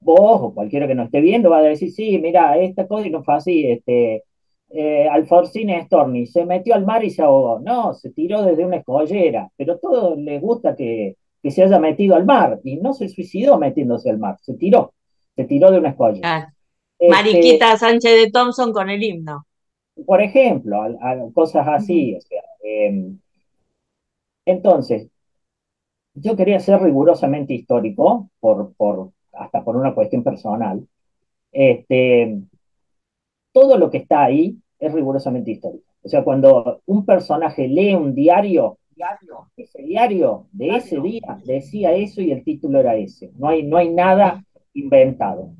vos 0.00 0.40
o 0.42 0.54
cualquiera 0.54 0.86
que 0.86 0.94
no 0.94 1.04
esté 1.04 1.20
viendo 1.20 1.50
va 1.50 1.58
a 1.58 1.62
decir, 1.62 1.90
sí, 1.92 2.18
mira, 2.18 2.58
esta 2.58 2.86
cosa 2.86 3.08
no 3.08 3.24
fue 3.24 3.34
así, 3.34 3.70
este, 3.70 4.24
eh, 4.70 5.08
Alfonsín 5.08 5.70
Storni 5.84 6.26
se 6.26 6.44
metió 6.44 6.74
al 6.74 6.84
mar 6.84 7.04
y 7.04 7.10
se 7.10 7.22
ahogó. 7.22 7.60
No, 7.60 7.94
se 7.94 8.10
tiró 8.10 8.42
desde 8.42 8.64
una 8.64 8.76
escollera, 8.78 9.50
pero 9.56 9.78
todos 9.78 10.18
les 10.18 10.40
gusta 10.40 10.74
que, 10.76 11.16
que 11.42 11.50
se 11.50 11.62
haya 11.62 11.78
metido 11.78 12.16
al 12.16 12.24
mar, 12.24 12.60
y 12.64 12.76
no 12.76 12.92
se 12.92 13.08
suicidó 13.08 13.58
metiéndose 13.58 14.10
al 14.10 14.18
mar, 14.18 14.36
se 14.40 14.54
tiró, 14.54 14.92
se 15.36 15.44
tiró 15.44 15.70
de 15.70 15.78
una 15.78 15.90
escolla. 15.90 16.20
Ah, 16.24 16.52
Este, 16.98 17.10
Mariquita 17.14 17.76
Sánchez 17.76 18.24
de 18.24 18.30
Thompson 18.30 18.72
con 18.72 18.90
el 18.90 19.02
himno. 19.02 19.46
por 20.04 20.20
ejemplo, 20.20 20.82
a- 20.82 21.10
a 21.10 21.16
cosas 21.32 21.66
así. 21.68 22.14
o 22.16 22.20
sea, 22.20 22.42
eh, 22.64 23.12
entonces, 24.44 25.08
yo 26.14 26.36
quería 26.36 26.60
ser 26.60 26.80
rigurosamente 26.80 27.54
histórico, 27.54 28.30
por, 28.40 28.72
por, 28.74 29.10
hasta 29.32 29.62
por 29.62 29.76
una 29.76 29.94
cuestión 29.94 30.22
personal. 30.24 30.86
Este, 31.52 32.38
todo 33.56 33.78
lo 33.78 33.90
que 33.90 33.96
está 33.96 34.22
ahí 34.22 34.58
es 34.78 34.92
rigurosamente 34.92 35.50
histórico. 35.50 35.90
O 36.02 36.10
sea, 36.10 36.22
cuando 36.22 36.82
un 36.84 37.06
personaje 37.06 37.66
lee 37.66 37.94
un 37.94 38.14
diario, 38.14 38.76
ese 39.56 39.82
diario 39.82 40.44
de 40.52 40.76
ese 40.76 41.00
día 41.00 41.40
decía 41.42 41.94
eso 41.94 42.20
y 42.20 42.32
el 42.32 42.44
título 42.44 42.80
era 42.80 42.96
ese. 42.96 43.32
No 43.38 43.48
hay, 43.48 43.62
no 43.62 43.78
hay 43.78 43.88
nada 43.88 44.44
inventado. 44.74 45.52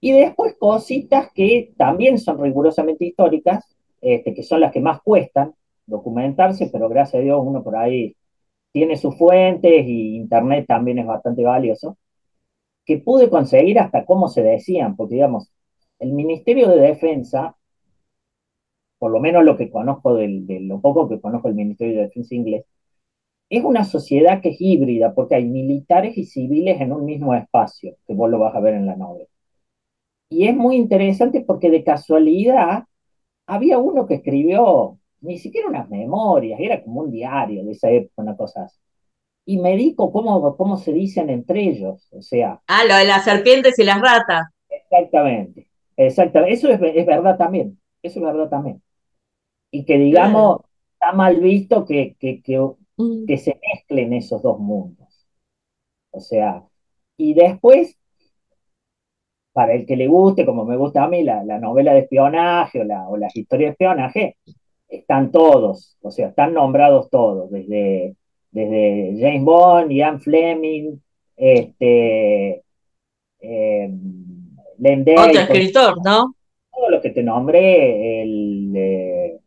Y 0.00 0.12
después 0.12 0.54
cositas 0.58 1.32
que 1.32 1.72
también 1.78 2.18
son 2.18 2.42
rigurosamente 2.42 3.06
históricas, 3.06 3.74
este, 4.02 4.34
que 4.34 4.42
son 4.42 4.60
las 4.60 4.70
que 4.70 4.82
más 4.82 5.00
cuestan 5.00 5.54
documentarse, 5.86 6.68
pero 6.70 6.90
gracias 6.90 7.20
a 7.22 7.24
Dios 7.24 7.40
uno 7.42 7.64
por 7.64 7.74
ahí 7.74 8.14
tiene 8.70 8.98
sus 8.98 9.16
fuentes 9.16 9.86
y 9.86 10.16
internet 10.16 10.66
también 10.68 10.98
es 10.98 11.06
bastante 11.06 11.42
valioso, 11.42 11.96
que 12.84 12.98
pude 12.98 13.30
conseguir 13.30 13.78
hasta 13.78 14.04
cómo 14.04 14.28
se 14.28 14.42
decían, 14.42 14.94
porque 14.94 15.14
digamos, 15.14 15.50
el 16.04 16.12
Ministerio 16.12 16.68
de 16.68 16.80
Defensa, 16.80 17.56
por 18.98 19.12
lo 19.12 19.20
menos 19.20 19.44
lo 19.44 19.56
que 19.56 19.70
conozco 19.70 20.14
del, 20.14 20.46
de 20.46 20.60
lo 20.60 20.80
poco 20.80 21.08
que 21.08 21.20
conozco 21.20 21.48
del 21.48 21.56
Ministerio 21.56 21.96
de 21.96 22.02
Defensa 22.04 22.34
inglés, 22.34 22.64
es 23.50 23.64
una 23.64 23.84
sociedad 23.84 24.42
que 24.42 24.50
es 24.50 24.56
híbrida, 24.60 25.14
porque 25.14 25.36
hay 25.36 25.46
militares 25.46 26.18
y 26.18 26.24
civiles 26.26 26.80
en 26.80 26.92
un 26.92 27.04
mismo 27.06 27.34
espacio, 27.34 27.96
que 28.06 28.14
vos 28.14 28.30
lo 28.30 28.38
vas 28.40 28.54
a 28.56 28.60
ver 28.60 28.74
en 28.74 28.86
la 28.86 28.96
novela. 28.96 29.26
Y 30.28 30.46
es 30.48 30.56
muy 30.56 30.76
interesante 30.76 31.42
porque 31.42 31.70
de 31.70 31.84
casualidad 31.84 32.84
había 33.46 33.78
uno 33.78 34.06
que 34.06 34.14
escribió 34.16 34.98
ni 35.22 35.38
siquiera 35.38 35.68
unas 35.68 35.90
memorias, 35.90 36.60
era 36.60 36.82
como 36.84 37.02
un 37.02 37.10
diario 37.12 37.64
de 37.64 37.72
esa 37.72 37.90
época, 37.90 38.22
una 38.22 38.36
cosa 38.36 38.64
así. 38.64 38.78
Y 39.46 39.58
me 39.58 39.76
dijo 39.76 40.12
cómo, 40.12 40.56
cómo 40.56 40.78
se 40.78 40.92
dicen 40.92 41.30
entre 41.30 41.62
ellos, 41.68 42.08
o 42.12 42.22
sea, 42.22 42.62
Ah, 42.66 42.84
lo 42.84 42.94
de 42.96 43.06
las 43.06 43.24
serpientes 43.24 43.78
y 43.78 43.84
las 43.84 44.00
ratas. 44.02 44.44
exactamente, 44.68 45.66
exactamente, 45.96 46.54
eso 46.54 46.68
es, 46.70 46.80
es 46.82 47.06
verdad 47.06 47.36
también, 47.38 47.78
eso 48.02 48.18
es 48.20 48.24
verdad 48.24 48.48
también. 48.48 48.82
Y 49.70 49.84
que 49.84 49.98
Claro. 50.08 50.08
digamos, 50.10 50.60
está 50.94 51.12
mal 51.14 51.40
visto 51.40 51.84
que, 51.86 52.16
que, 52.18 52.42
que, 52.42 52.60
Mm. 52.98 53.26
que 53.26 53.38
se 53.38 53.58
mezclen 53.62 54.12
esos 54.14 54.42
dos 54.42 54.58
mundos, 54.60 55.26
o 56.12 56.20
sea, 56.20 56.64
y 57.16 57.34
después 57.34 57.98
para 59.52 59.74
el 59.74 59.86
que 59.86 59.96
le 59.96 60.08
guste, 60.08 60.44
como 60.46 60.64
me 60.64 60.76
gusta 60.76 61.04
a 61.04 61.08
mí, 61.08 61.22
la, 61.22 61.44
la 61.44 61.58
novela 61.58 61.92
de 61.94 62.00
espionaje 62.00 62.80
o, 62.80 62.84
la, 62.84 63.08
o 63.08 63.16
las 63.16 63.34
historias 63.36 63.68
de 63.70 63.72
espionaje, 63.72 64.36
están 64.88 65.30
todos, 65.30 65.96
o 66.02 66.10
sea, 66.10 66.28
están 66.28 66.54
nombrados 66.54 67.08
todos, 67.10 67.50
desde, 67.50 68.16
desde 68.50 69.14
James 69.20 69.44
Bond, 69.44 69.90
Ian 69.92 70.20
Fleming, 70.20 70.98
este, 71.36 72.64
eh, 73.40 73.90
Otro 75.16 75.40
escritor, 75.40 75.94
¿no? 76.04 76.34
todos 76.74 76.90
los 76.90 77.02
que 77.02 77.10
te 77.10 77.22
nombré, 77.22 78.22
el, 78.22 78.72
eh, 78.76 79.38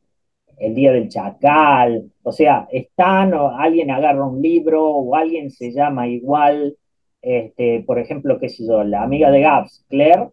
el 0.60 0.74
Día 0.76 0.92
del 0.92 1.10
Chacal, 1.10 2.10
o 2.24 2.32
sea, 2.32 2.68
están, 2.72 3.34
o 3.34 3.50
alguien 3.56 3.92
agarra 3.92 4.26
un 4.26 4.42
libro, 4.42 4.86
o 4.86 5.16
alguien 5.16 5.52
se 5.52 5.72
llama 5.72 6.08
igual, 6.08 6.78
este, 7.22 7.82
por 7.86 8.00
ejemplo, 8.00 8.40
qué 8.40 8.50
sé 8.50 8.66
yo, 8.66 8.84
la 8.84 9.04
amiga 9.04 9.30
de 9.32 9.42
Gaps, 9.42 9.86
Claire, 9.90 10.30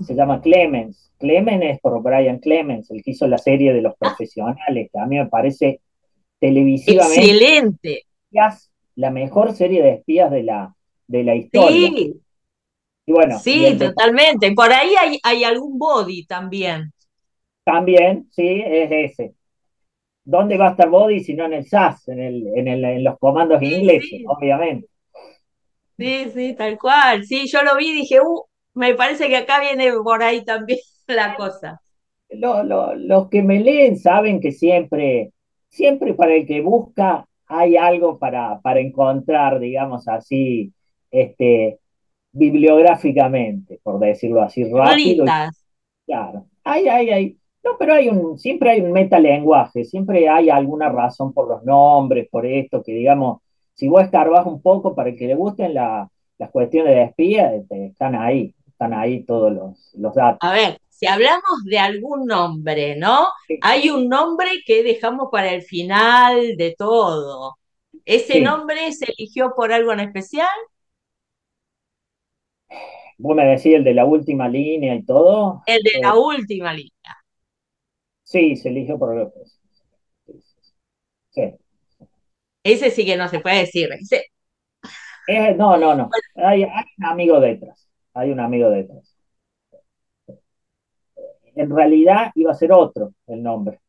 se 0.00 0.14
llama 0.14 0.40
Clemens. 0.40 1.12
Clemens 1.18 1.64
es 1.64 1.80
por 1.80 2.00
Brian 2.02 2.38
Clemens, 2.38 2.90
el 2.90 3.02
que 3.02 3.10
hizo 3.10 3.26
la 3.26 3.38
serie 3.38 3.72
de 3.72 3.82
los 3.82 3.92
Ah, 3.94 3.96
profesionales, 4.00 4.90
que 4.92 4.98
a 4.98 5.06
mí 5.06 5.16
me 5.16 5.26
parece 5.26 5.80
televisivamente 6.38 7.20
excelente. 7.20 8.02
la 8.94 9.10
mejor 9.10 9.52
serie 9.54 9.82
de 9.82 9.90
espías 9.94 10.30
de 10.30 10.44
la, 10.44 10.74
de 11.08 11.24
la 11.24 11.34
historia. 11.34 11.88
Sí, 11.88 12.20
Y 13.08 13.12
bueno, 13.12 13.44
y 13.50 13.64
sí, 13.66 13.76
totalmente. 13.78 14.52
Por 14.52 14.72
ahí 14.72 14.94
hay, 15.00 15.20
hay 15.22 15.44
algún 15.44 15.78
body 15.78 16.26
también. 16.26 16.92
también, 17.64 18.28
sí, 18.32 18.62
es 18.64 18.90
ese. 19.12 19.34
¿Dónde 20.24 20.58
va 20.58 20.68
a 20.68 20.70
estar 20.72 20.90
Body 20.90 21.20
si 21.24 21.34
no 21.34 21.46
en 21.46 21.54
el 21.54 21.66
SAS, 21.66 22.08
en, 22.08 22.20
el, 22.20 22.46
en, 22.56 22.68
el, 22.68 22.84
en 22.84 23.04
los 23.04 23.18
comandos 23.18 23.62
Sí, 23.62 23.64
ingleses, 23.64 24.10
sí, 24.10 24.24
obviamente? 24.24 24.88
sí, 25.96 26.30
sí, 26.34 26.54
tal 26.56 26.78
cual. 26.78 27.24
Sí, 27.26 27.46
yo 27.48 27.62
lo 27.62 27.76
vi 27.76 27.88
y 27.90 27.92
dije, 27.92 28.20
uh, 28.20 28.44
me 28.74 28.94
parece 28.94 29.28
que 29.28 29.36
acá 29.36 29.60
viene 29.60 29.92
por 30.02 30.22
ahí 30.22 30.44
también 30.44 30.78
la 31.06 31.34
cosa. 31.36 31.80
Lo, 32.30 32.62
lo, 32.62 32.94
los 32.94 33.28
que 33.30 33.42
me 33.42 33.60
leen 33.60 33.96
saben 33.98 34.40
que 34.40 34.52
siempre, 34.52 35.32
siempre 35.68 36.14
para 36.14 36.34
el 36.34 36.46
que 36.46 36.60
busca 36.60 37.26
hay 37.46 37.76
algo 37.76 38.18
para, 38.18 38.60
para 38.60 38.80
encontrar, 38.80 39.58
digamos 39.60 40.06
así, 40.08 40.72
este, 41.10 41.78
bibliográficamente, 42.32 43.80
por 43.82 43.98
decirlo 43.98 44.42
así, 44.42 44.64
rápido 44.64 45.24
y 45.24 45.28
claro. 46.06 46.46
Hay, 46.64 46.88
hay, 46.88 47.10
hay. 47.10 47.38
No, 47.64 47.72
pero 47.78 47.94
hay 47.94 48.08
un, 48.08 48.38
siempre 48.38 48.70
hay 48.70 48.80
un 48.80 48.92
metalenguaje, 48.92 49.84
siempre 49.84 50.28
hay 50.28 50.48
alguna 50.48 50.88
razón 50.88 51.32
por 51.32 51.48
los 51.48 51.64
nombres, 51.64 52.28
por 52.30 52.46
esto, 52.46 52.82
que 52.82 52.92
digamos, 52.92 53.40
si 53.74 53.88
vos 53.88 54.02
escarbas 54.02 54.46
un 54.46 54.62
poco 54.62 54.94
para 54.94 55.10
el 55.10 55.16
que 55.16 55.26
le 55.26 55.34
gusten 55.34 55.74
la, 55.74 56.08
las 56.38 56.50
cuestiones 56.50 56.94
de 56.94 57.02
espía, 57.04 57.54
este, 57.54 57.86
están 57.86 58.14
ahí, 58.14 58.54
están 58.66 58.94
ahí 58.94 59.24
todos 59.24 59.52
los, 59.52 59.94
los 59.94 60.14
datos. 60.14 60.38
A 60.40 60.52
ver, 60.52 60.78
si 60.88 61.06
hablamos 61.06 61.64
de 61.64 61.78
algún 61.78 62.26
nombre, 62.26 62.96
¿no? 62.96 63.26
Sí, 63.46 63.58
Hay 63.62 63.90
un 63.90 64.08
nombre 64.08 64.48
que 64.66 64.82
dejamos 64.82 65.28
para 65.30 65.52
el 65.52 65.62
final 65.62 66.56
de 66.56 66.74
todo. 66.76 67.56
¿Ese 68.04 68.34
sí. 68.34 68.40
nombre 68.40 68.92
se 68.92 69.12
eligió 69.12 69.52
por 69.54 69.72
algo 69.72 69.92
en 69.92 70.00
especial? 70.00 70.48
Vos 73.18 73.36
me 73.36 73.44
decís 73.46 73.74
el 73.74 73.84
de 73.84 73.94
la 73.94 74.04
última 74.04 74.48
línea 74.48 74.94
y 74.94 75.04
todo. 75.04 75.62
El 75.66 75.82
de 75.84 75.92
la 76.02 76.14
Eh, 76.14 76.16
última 76.16 76.72
línea. 76.72 76.90
sí, 78.22 78.56
se 78.56 78.68
eligió 78.68 78.98
por... 78.98 79.32
Sí. 81.30 81.58
Ese 82.62 82.90
sí 82.90 83.04
que 83.06 83.16
no 83.16 83.28
se 83.28 83.40
puede 83.40 83.58
decir. 83.60 83.88
Ese, 83.92 84.26
Eh, 85.26 85.54
no, 85.54 85.76
no, 85.76 85.94
no. 85.94 86.16
Hay, 86.36 86.62
hay 86.64 86.84
un 86.98 87.04
amigo 87.04 87.40
detrás. 87.40 87.88
Hay 88.14 88.30
un 88.30 88.40
amigo 88.40 88.70
detrás. 88.70 89.14
En 91.54 91.70
realidad 91.74 92.32
iba 92.34 92.52
a 92.52 92.54
ser 92.54 92.72
otro 92.72 93.12
el 93.26 93.42
nombre. 93.42 93.80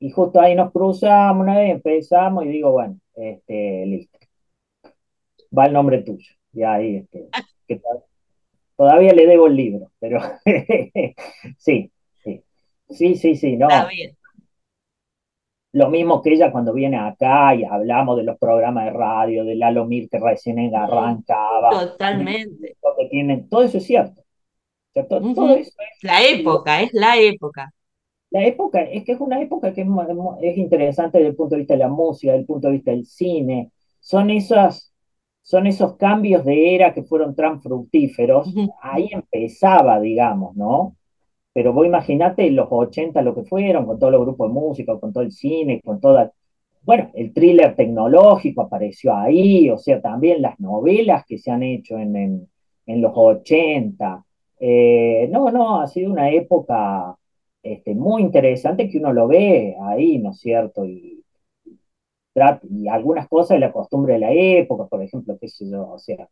Y 0.00 0.10
justo 0.10 0.40
ahí 0.40 0.54
nos 0.56 0.72
cruzamos 0.72 1.42
una 1.44 1.58
vez, 1.58 1.70
empezamos 1.72 2.44
y 2.46 2.48
digo, 2.48 2.72
bueno, 2.72 2.98
este, 3.16 3.86
listo. 3.86 4.18
Va 5.56 5.66
el 5.66 5.72
nombre 5.74 6.02
tuyo. 6.02 6.32
Y 6.52 6.62
ahí, 6.64 6.96
este, 6.96 7.28
que 7.76 7.80
todavía 8.76 9.12
le 9.12 9.26
debo 9.26 9.46
el 9.46 9.56
libro, 9.56 9.92
pero 10.00 10.20
sí, 11.58 11.92
sí. 12.24 12.44
Sí, 12.88 13.14
sí, 13.16 13.36
sí, 13.36 13.56
está 13.60 13.84
no. 13.84 13.88
bien. 13.88 14.16
Lo 15.72 15.88
mismo 15.88 16.20
que 16.22 16.32
ella 16.32 16.50
cuando 16.50 16.72
viene 16.72 16.96
acá 16.98 17.54
y 17.54 17.64
hablamos 17.64 18.16
de 18.16 18.24
los 18.24 18.38
programas 18.38 18.84
de 18.86 18.90
radio, 18.92 19.44
de 19.44 19.54
Lalo 19.54 19.84
Mir 19.86 20.08
que 20.08 20.18
recién 20.18 20.58
arrancaba, 20.74 21.70
Totalmente. 21.70 22.76
que 22.98 23.08
tienen, 23.08 23.48
todo 23.48 23.62
eso 23.62 23.78
es 23.78 23.84
cierto. 23.86 24.20
O 24.22 24.24
sea, 24.94 25.08
to- 25.08 25.20
todo 25.34 25.50
Ujú. 25.50 25.54
eso 25.54 25.70
es, 25.80 25.98
La 26.02 26.24
época, 26.24 26.82
es 26.82 26.90
la 26.92 27.16
época. 27.18 27.72
la 28.30 28.44
época, 28.46 28.82
es 28.82 29.04
que 29.04 29.12
es 29.12 29.20
una 29.20 29.40
época 29.42 29.72
que 29.72 29.82
es, 29.82 29.88
es 30.42 30.56
interesante 30.58 31.18
desde 31.18 31.30
el 31.30 31.36
punto 31.36 31.54
de 31.54 31.60
vista 31.60 31.74
de 31.74 31.80
la 31.80 31.88
música, 31.88 32.32
desde 32.32 32.40
el 32.42 32.46
punto 32.46 32.68
de 32.68 32.74
vista 32.74 32.90
del 32.92 33.06
cine. 33.06 33.72
Son 34.00 34.30
esas, 34.30 34.89
son 35.42 35.66
esos 35.66 35.96
cambios 35.96 36.44
de 36.44 36.74
era 36.74 36.94
que 36.94 37.02
fueron 37.02 37.34
tan 37.34 37.60
fructíferos. 37.60 38.52
Ahí 38.82 39.08
empezaba, 39.12 40.00
digamos, 40.00 40.56
¿no? 40.56 40.96
Pero 41.52 41.72
vos 41.72 41.86
imaginate 41.86 42.50
los 42.50 42.68
80 42.70 43.22
lo 43.22 43.34
que 43.34 43.44
fueron, 43.44 43.86
con 43.86 43.98
todos 43.98 44.12
los 44.12 44.22
grupos 44.22 44.48
de 44.48 44.54
música, 44.54 44.98
con 44.98 45.12
todo 45.12 45.24
el 45.24 45.32
cine, 45.32 45.80
con 45.84 46.00
toda... 46.00 46.32
Bueno, 46.82 47.10
el 47.14 47.32
thriller 47.32 47.74
tecnológico 47.76 48.62
apareció 48.62 49.14
ahí, 49.14 49.68
o 49.70 49.76
sea, 49.78 50.00
también 50.00 50.42
las 50.42 50.58
novelas 50.60 51.24
que 51.26 51.38
se 51.38 51.50
han 51.50 51.62
hecho 51.62 51.98
en, 51.98 52.16
en, 52.16 52.48
en 52.86 53.00
los 53.02 53.12
80. 53.14 54.24
Eh, 54.60 55.28
no, 55.30 55.50
no, 55.50 55.80
ha 55.80 55.86
sido 55.88 56.10
una 56.12 56.30
época 56.30 57.16
este, 57.62 57.94
muy 57.94 58.22
interesante 58.22 58.88
que 58.88 58.98
uno 58.98 59.12
lo 59.12 59.28
ve 59.28 59.76
ahí, 59.82 60.18
¿no 60.18 60.30
es 60.30 60.40
cierto? 60.40 60.84
Y, 60.84 61.19
y 62.68 62.88
algunas 62.88 63.28
cosas 63.28 63.56
de 63.56 63.60
la 63.60 63.72
costumbre 63.72 64.14
de 64.14 64.20
la 64.20 64.32
época, 64.32 64.86
por 64.86 65.02
ejemplo, 65.02 65.36
qué 65.40 65.48
sé 65.48 65.68
yo, 65.68 65.90
o 65.90 65.98
sea, 65.98 66.28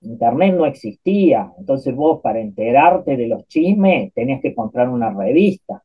Internet 0.00 0.54
no 0.54 0.66
existía, 0.66 1.52
entonces 1.58 1.94
vos 1.94 2.20
para 2.22 2.40
enterarte 2.40 3.16
de 3.16 3.26
los 3.28 3.46
chismes 3.48 4.12
tenías 4.14 4.40
que 4.40 4.54
comprar 4.54 4.88
una 4.88 5.10
revista 5.10 5.82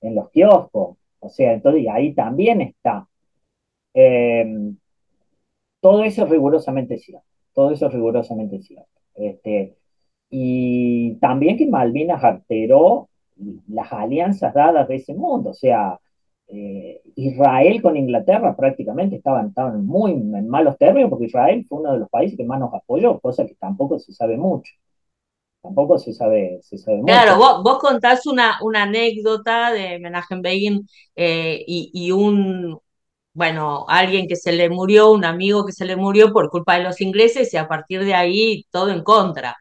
en 0.00 0.14
los 0.14 0.30
kioscos, 0.30 0.96
o 1.20 1.28
sea, 1.28 1.52
entonces 1.52 1.86
ahí 1.90 2.14
también 2.14 2.60
está. 2.62 3.06
Eh, 3.94 4.72
todo 5.80 6.04
eso 6.04 6.24
es 6.24 6.30
rigurosamente 6.30 6.98
cierto, 6.98 7.26
todo 7.52 7.72
eso 7.72 7.86
es 7.86 7.92
rigurosamente 7.92 8.60
cierto. 8.62 8.88
Este, 9.14 9.76
y 10.30 11.14
también 11.16 11.58
que 11.58 11.66
Malvinas 11.66 12.24
alteró 12.24 13.08
las 13.68 13.92
alianzas 13.92 14.54
dadas 14.54 14.88
de 14.88 14.96
ese 14.96 15.14
mundo, 15.14 15.50
o 15.50 15.54
sea, 15.54 15.98
eh, 16.48 17.00
Israel 17.16 17.80
con 17.82 17.96
Inglaterra 17.96 18.54
prácticamente 18.56 19.16
estaban, 19.16 19.48
estaban 19.48 19.86
muy 19.86 20.12
en 20.12 20.48
malos 20.48 20.76
términos 20.78 21.10
porque 21.10 21.26
Israel 21.26 21.64
fue 21.68 21.80
uno 21.80 21.92
de 21.92 21.98
los 22.00 22.10
países 22.10 22.36
que 22.36 22.44
más 22.44 22.60
nos 22.60 22.74
apoyó, 22.74 23.18
cosa 23.20 23.46
que 23.46 23.54
tampoco 23.54 23.98
se 23.98 24.12
sabe 24.12 24.36
mucho. 24.36 24.72
Tampoco 25.62 25.96
se 25.98 26.12
sabe, 26.12 26.58
se 26.62 26.76
sabe 26.76 26.98
mucho. 26.98 27.12
Claro, 27.12 27.36
vos, 27.36 27.62
vos 27.62 27.78
contás 27.78 28.26
una, 28.26 28.58
una 28.62 28.82
anécdota 28.82 29.70
de 29.72 29.98
Menachem 30.00 30.42
Begin 30.42 30.86
eh, 31.14 31.62
y, 31.66 31.90
y 31.94 32.10
un, 32.10 32.78
bueno, 33.32 33.86
alguien 33.88 34.26
que 34.26 34.36
se 34.36 34.52
le 34.52 34.68
murió, 34.68 35.10
un 35.12 35.24
amigo 35.24 35.64
que 35.64 35.72
se 35.72 35.84
le 35.84 35.96
murió 35.96 36.32
por 36.32 36.50
culpa 36.50 36.76
de 36.76 36.82
los 36.84 37.00
ingleses 37.00 37.54
y 37.54 37.56
a 37.56 37.68
partir 37.68 38.04
de 38.04 38.14
ahí 38.14 38.66
todo 38.70 38.90
en 38.90 39.04
contra. 39.04 39.56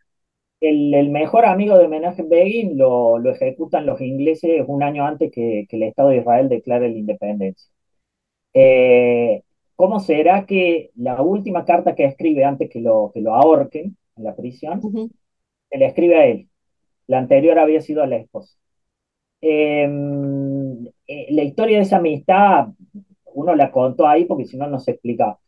El, 0.62 0.93
el 0.93 1.10
mejor 1.10 1.45
amigo 1.45 1.78
de 1.78 1.88
Menachem 1.88 2.30
Begin 2.30 2.78
lo, 2.78 3.17
lo 3.19 3.32
ejecutan 3.32 3.86
los 3.86 4.00
ingleses 4.02 4.63
un 4.67 4.84
año 4.84 5.06
antes 5.06 5.32
que, 5.32 5.65
que 5.69 5.76
el 5.78 5.84
Estado 5.84 6.10
de 6.10 6.17
Israel 6.17 6.50
declare 6.50 6.89
la 6.89 6.97
independencia. 7.00 7.69
Eh, 8.54 9.43
¿Cómo 9.76 10.00
será 10.02 10.45
que 10.45 10.91
la 10.95 11.21
última 11.21 11.65
carta 11.65 11.95
que 11.95 12.06
escribe 12.06 12.45
antes 12.45 12.69
que 12.69 12.82
lo, 12.82 13.12
que 13.13 13.21
lo 13.21 13.36
ahorquen 13.36 13.97
en 14.17 14.24
la 14.24 14.36
prisión, 14.36 14.82
se 15.69 15.78
le 15.78 15.88
escribe 15.88 16.17
a 16.17 16.28
él? 16.28 16.50
La 17.08 17.19
anterior 17.19 17.60
había 17.60 17.82
sido 17.82 18.04
a 18.04 18.08
la 18.08 18.17
esposa. 18.17 18.58
Eh, 19.41 19.89
eh, 21.08 21.28
la 21.32 21.43
historia 21.43 21.78
de 21.78 21.84
esa 21.84 21.97
amistad, 21.97 22.69
uno 23.34 23.56
la 23.56 23.71
contó 23.71 24.08
ahí 24.08 24.26
porque 24.26 24.45
si 24.45 24.58
no, 24.58 24.67
no 24.67 24.80
se 24.80 24.91
explica. 24.91 25.39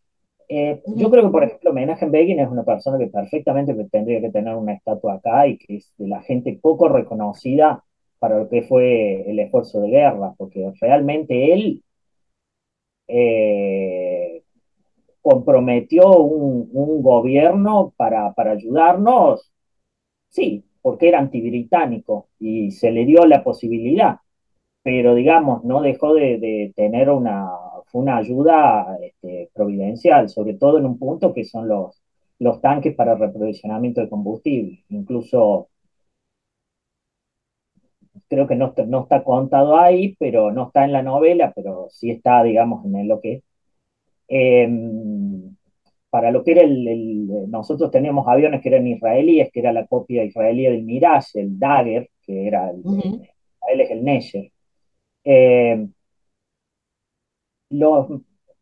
Eh, 0.56 0.84
yo 0.86 1.10
creo 1.10 1.24
que, 1.24 1.32
por 1.32 1.44
ejemplo, 1.44 1.74
Menachem 1.74 2.12
Begin 2.12 2.39
es 2.39 2.48
una 2.50 2.63
persona 2.63 3.00
que 3.00 3.08
perfectamente 3.08 3.74
tendría 3.92 4.22
que 4.22 4.30
tener 4.30 4.56
una 4.56 4.74
estatua 4.74 5.16
acá 5.16 5.48
y 5.48 5.58
que 5.58 5.78
es 5.78 5.92
de 5.98 6.08
la 6.08 6.22
gente 6.22 6.60
poco 6.62 6.88
reconocida 6.89 7.84
para 8.20 8.38
lo 8.38 8.48
que 8.50 8.62
fue 8.62 9.30
el 9.30 9.39
esfuerzo 9.39 9.82
de 9.82 9.89
guerra, 9.89 10.36
porque 10.38 10.72
realmente 10.80 11.54
él 11.54 11.84
eh, 13.08 14.44
comprometió 15.22 16.18
un, 16.20 16.70
un 16.74 17.02
gobierno 17.04 17.94
para, 17.98 18.34
para 18.34 18.52
ayudarnos, 18.52 19.52
sí, 20.30 20.66
porque 20.82 21.10
era 21.10 21.20
antibritánico 21.20 22.30
y 22.39 22.72
se 22.72 22.92
le 22.92 23.06
dio 23.06 23.26
la 23.26 23.44
posibilidad, 23.44 24.18
pero 24.84 25.15
digamos, 25.15 25.63
no 25.63 25.82
dejó 25.82 26.13
de, 26.13 26.38
de 26.39 26.74
tener 26.76 27.10
una, 27.10 27.50
fue 27.88 28.02
una 28.02 28.17
ayuda 28.17 28.98
este, 29.02 29.50
providencial, 29.54 30.30
sobre 30.30 30.56
todo 30.56 30.78
en 30.80 30.86
un 30.86 30.98
punto 31.00 31.34
que 31.34 31.46
son 31.46 31.67
los, 31.67 32.02
los 32.39 32.62
tanques 32.62 32.96
para 32.96 33.15
reprovisionamiento 33.15 34.02
de 34.02 34.10
combustible. 34.10 34.84
Incluso 34.89 35.69
creo 38.30 38.48
que 38.48 38.56
no, 38.56 38.67
está- 38.67 38.86
no 38.86 39.04
está 39.04 39.24
contado 39.24 39.78
ahí, 39.78 40.15
pero 40.19 40.52
no 40.52 40.67
está 40.67 40.86
en 40.86 40.93
la 40.93 41.04
novela, 41.04 41.52
pero 41.56 41.88
sí 41.89 42.12
está, 42.12 42.43
digamos, 42.43 42.86
en 42.86 43.08
lo 43.08 43.19
que 43.22 43.43
eh, 44.30 44.67
para 46.10 46.32
lo 46.32 46.43
que 46.43 46.52
era 46.52 46.62
el, 46.63 46.88
el, 46.88 47.50
nosotros 47.52 47.91
teníamos 47.91 48.28
aviones 48.28 48.62
que 48.62 48.69
eran 48.69 48.88
israelíes, 48.88 49.50
que 49.52 49.60
era 49.62 49.74
la 49.74 49.88
copia 49.88 50.24
israelí 50.24 50.63
del 50.65 50.84
Mirage, 50.84 51.41
el 51.41 51.58
Dagger, 51.60 52.10
que 52.26 52.48
era 52.48 52.69
el 52.69 52.80
Israel 53.62 53.82
es 53.82 53.91
el 53.91 54.06
Neger. 54.06 54.53
Eh, 55.23 55.88
los, 57.69 58.07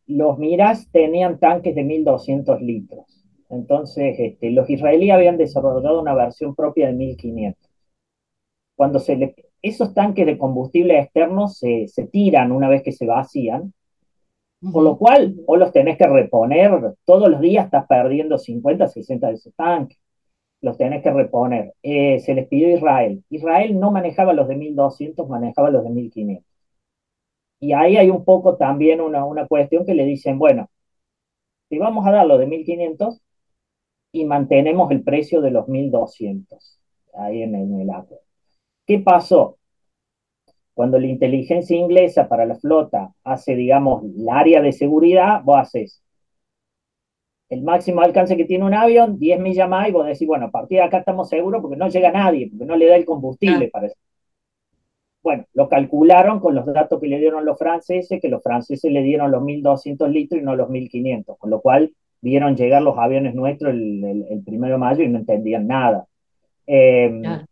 los 0.08 0.38
Mirage 0.40 0.86
tenían 0.92 1.40
tanques 1.40 1.76
de 1.76 1.84
1200 1.84 2.62
litros. 2.62 3.06
Entonces, 3.50 4.16
este, 4.18 4.52
los 4.52 4.70
israelíes 4.70 5.14
habían 5.14 5.38
desarrollado 5.38 6.02
una 6.02 6.16
versión 6.16 6.56
propia 6.56 6.88
de 6.88 6.94
1500. 6.94 7.70
Cuando 8.76 9.00
se 9.00 9.16
le, 9.16 9.36
esos 9.62 9.94
tanques 9.94 10.26
de 10.26 10.38
combustible 10.38 11.00
externos 11.00 11.58
se, 11.58 11.88
se 11.88 12.08
tiran 12.08 12.52
una 12.52 12.70
vez 12.70 12.84
que 12.84 12.92
se 12.92 13.06
vacían, 13.06 13.74
por 14.72 14.84
lo 14.84 14.98
cual 14.98 15.36
o 15.48 15.58
los 15.58 15.72
tenés 15.72 15.98
que 15.98 16.08
reponer, 16.08 16.96
todos 17.06 17.30
los 17.30 17.42
días 17.42 17.66
estás 17.66 17.88
perdiendo 17.88 18.38
50, 18.38 18.88
60 18.88 19.28
de 19.28 19.34
esos 19.34 19.54
tanques. 19.56 19.98
los 20.62 20.78
tenés 20.78 21.04
que 21.04 21.12
reponer. 21.12 21.74
Eh, 21.84 22.20
se 22.22 22.36
les 22.36 22.48
pidió 22.50 22.70
a 22.70 22.72
Israel. 22.74 23.24
Israel 23.30 23.80
no 23.80 23.92
manejaba 23.92 24.34
los 24.34 24.48
de 24.50 24.58
1200, 24.58 25.30
manejaba 25.30 25.72
los 25.72 25.84
de 25.86 25.92
1500. 25.92 26.51
Y 27.62 27.74
ahí 27.74 27.96
hay 27.98 28.10
un 28.10 28.26
poco 28.26 28.58
también 28.58 29.00
una, 29.02 29.24
una 29.26 29.48
cuestión 29.48 29.86
que 29.86 29.96
le 29.96 30.06
dicen, 30.06 30.38
bueno, 30.38 30.70
te 31.70 31.80
vamos 31.80 32.06
a 32.08 32.12
dar 32.12 32.26
los 32.28 32.40
de 32.40 32.48
1500 32.48 33.22
y 34.14 34.26
mantenemos 34.26 34.92
el 34.92 35.04
precio 35.04 35.42
de 35.42 35.52
los 35.52 35.68
1200 35.68 36.80
ahí 37.16 37.44
en, 37.44 37.56
en 37.56 37.82
el 37.82 37.90
acuerdo. 37.92 38.24
¿Qué 38.88 39.00
pasó? 39.00 39.60
Cuando 40.74 41.00
la 41.00 41.08
inteligencia 41.08 41.78
inglesa 41.78 42.28
para 42.28 42.46
la 42.46 42.56
flota 42.56 43.14
hace, 43.24 43.56
digamos, 43.56 44.04
el 44.04 44.28
área 44.28 44.62
de 44.62 44.74
seguridad, 44.74 45.42
vos 45.46 45.60
haces 45.62 46.04
el 47.50 47.62
máximo 47.62 48.02
alcance 48.02 48.36
que 48.36 48.46
tiene 48.46 48.66
un 48.66 48.74
avión, 48.74 49.20
10 49.20 49.40
millas 49.40 49.70
más, 49.70 49.88
y 49.88 49.92
vos 49.92 50.08
decís, 50.08 50.28
bueno, 50.28 50.48
a 50.48 50.52
partir 50.52 50.80
de 50.80 50.84
acá 50.86 50.98
estamos 51.00 51.30
seguros 51.30 51.62
porque 51.62 51.78
no 51.78 51.88
llega 51.90 52.12
nadie, 52.12 52.50
porque 52.50 52.66
no 52.66 52.76
le 52.76 52.88
da 52.88 52.96
el 52.96 53.06
combustible 53.06 53.68
para 53.70 53.88
eso. 53.88 53.96
Bueno, 55.24 55.46
lo 55.54 55.70
calcularon 55.70 56.40
con 56.40 56.56
los 56.56 56.66
datos 56.66 57.00
que 57.00 57.08
le 57.08 57.20
dieron 57.20 57.46
los 57.46 57.58
franceses, 57.58 58.20
que 58.20 58.30
los 58.30 58.42
franceses 58.42 58.92
le 58.92 59.04
dieron 59.04 59.32
los 59.32 59.44
1.200 59.44 60.10
litros 60.10 60.42
y 60.42 60.44
no 60.44 60.56
los 60.56 60.70
1.500, 60.70 61.38
con 61.38 61.50
lo 61.50 61.62
cual 61.62 61.94
vieron 62.22 62.56
llegar 62.56 62.82
los 62.82 62.98
aviones 62.98 63.36
nuestros 63.36 63.74
el, 63.74 64.04
el, 64.04 64.26
el 64.30 64.44
primero 64.44 64.74
de 64.74 64.80
mayo 64.80 65.04
y 65.04 65.10
no 65.10 65.20
entendían 65.20 65.68
nada. 65.68 66.08
Eh, 66.66 67.20
claro. 67.22 67.46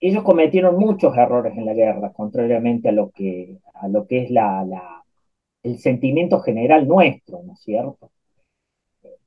ellos 0.00 0.22
cometieron 0.22 0.78
muchos 0.78 1.16
errores 1.16 1.56
en 1.56 1.64
la 1.64 1.74
guerra, 1.74 2.12
contrariamente 2.12 2.88
a 2.88 2.92
lo 2.92 3.10
que, 3.10 3.58
a 3.74 3.88
lo 3.88 4.06
que 4.06 4.24
es 4.24 4.30
la, 4.30 4.64
la, 4.64 5.04
el 5.62 5.78
sentimiento 5.78 6.40
general 6.40 6.86
nuestro, 6.86 7.42
¿no 7.42 7.54
es 7.54 7.60
cierto? 7.60 8.10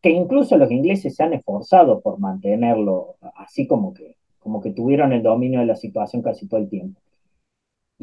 Que 0.01 0.09
incluso 0.09 0.57
los 0.57 0.71
ingleses 0.71 1.15
se 1.15 1.23
han 1.23 1.33
esforzado 1.33 2.01
por 2.01 2.19
mantenerlo 2.19 3.15
así 3.35 3.67
como 3.67 3.93
que, 3.93 4.17
como 4.39 4.61
que 4.61 4.71
tuvieron 4.71 5.13
el 5.13 5.23
dominio 5.23 5.59
de 5.59 5.67
la 5.67 5.75
situación 5.75 6.21
casi 6.21 6.47
todo 6.47 6.59
el 6.59 6.69
tiempo. 6.69 6.99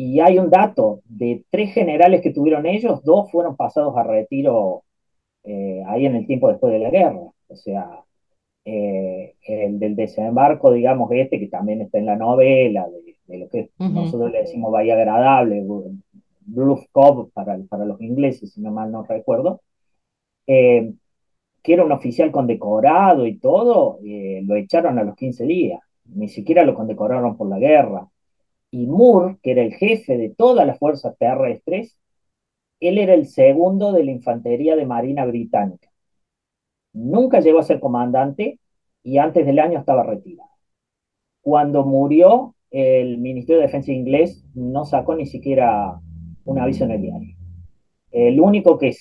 Y 0.00 0.20
hay 0.20 0.38
un 0.38 0.48
dato, 0.48 1.00
de 1.06 1.44
tres 1.50 1.74
generales 1.74 2.22
que 2.22 2.30
tuvieron 2.32 2.66
ellos, 2.66 3.02
dos 3.02 3.32
fueron 3.32 3.56
pasados 3.56 3.96
a 3.96 4.04
retiro 4.04 4.84
eh, 5.42 5.82
ahí 5.88 6.06
en 6.06 6.14
el 6.14 6.24
tiempo 6.24 6.48
después 6.48 6.72
de 6.72 6.78
la 6.78 6.90
guerra. 6.90 7.18
O 7.48 7.56
sea, 7.56 8.04
eh, 8.64 9.34
el 9.42 9.80
del 9.80 9.96
desembarco, 9.96 10.70
digamos, 10.70 11.10
este, 11.10 11.40
que 11.40 11.48
también 11.48 11.80
está 11.80 11.98
en 11.98 12.06
la 12.06 12.14
novela, 12.14 12.86
de, 12.88 13.16
de 13.26 13.38
lo 13.38 13.48
que 13.48 13.70
nosotros 13.78 14.30
le 14.30 14.42
decimos 14.42 14.70
Bahía 14.70 14.94
Agradable, 14.94 15.66
Bluff 16.42 16.84
Cove 16.92 17.32
para, 17.34 17.58
para 17.68 17.84
los 17.84 18.00
ingleses, 18.00 18.52
si 18.52 18.60
no 18.60 18.70
mal 18.70 18.92
no 18.92 19.02
recuerdo, 19.02 19.62
eh, 20.46 20.92
que 21.60 21.72
era 21.72 21.84
un 21.84 21.90
oficial 21.90 22.30
condecorado 22.30 23.26
y 23.26 23.36
todo, 23.38 23.98
lo 24.00 24.54
echaron 24.54 24.96
a 25.00 25.02
los 25.02 25.16
15 25.16 25.44
días. 25.44 25.80
Ni 26.04 26.28
siquiera 26.28 26.64
lo 26.64 26.76
condecoraron 26.76 27.36
por 27.36 27.48
la 27.48 27.58
guerra 27.58 28.08
y 28.70 28.86
Moore, 28.86 29.38
que 29.42 29.52
era 29.52 29.62
el 29.62 29.74
jefe 29.74 30.16
de 30.16 30.30
todas 30.30 30.66
las 30.66 30.78
fuerzas 30.78 31.16
terrestres, 31.18 31.98
él 32.80 32.98
era 32.98 33.14
el 33.14 33.26
segundo 33.26 33.92
de 33.92 34.04
la 34.04 34.10
Infantería 34.12 34.76
de 34.76 34.86
Marina 34.86 35.24
Británica. 35.24 35.88
Nunca 36.92 37.40
llegó 37.40 37.58
a 37.58 37.64
ser 37.64 37.80
comandante 37.80 38.60
y 39.02 39.18
antes 39.18 39.46
del 39.46 39.58
año 39.58 39.78
estaba 39.78 40.02
retirado. 40.02 40.50
Cuando 41.40 41.84
murió, 41.84 42.54
el 42.70 43.18
Ministerio 43.18 43.60
de 43.60 43.66
Defensa 43.66 43.92
inglés 43.92 44.44
no 44.54 44.84
sacó 44.84 45.14
ni 45.14 45.26
siquiera 45.26 45.98
un 46.44 46.58
aviso 46.58 46.84
en 46.84 46.90
el 46.92 47.02
diario. 47.02 47.36
El 48.10 48.40
único 48.40 48.78
que, 48.78 48.94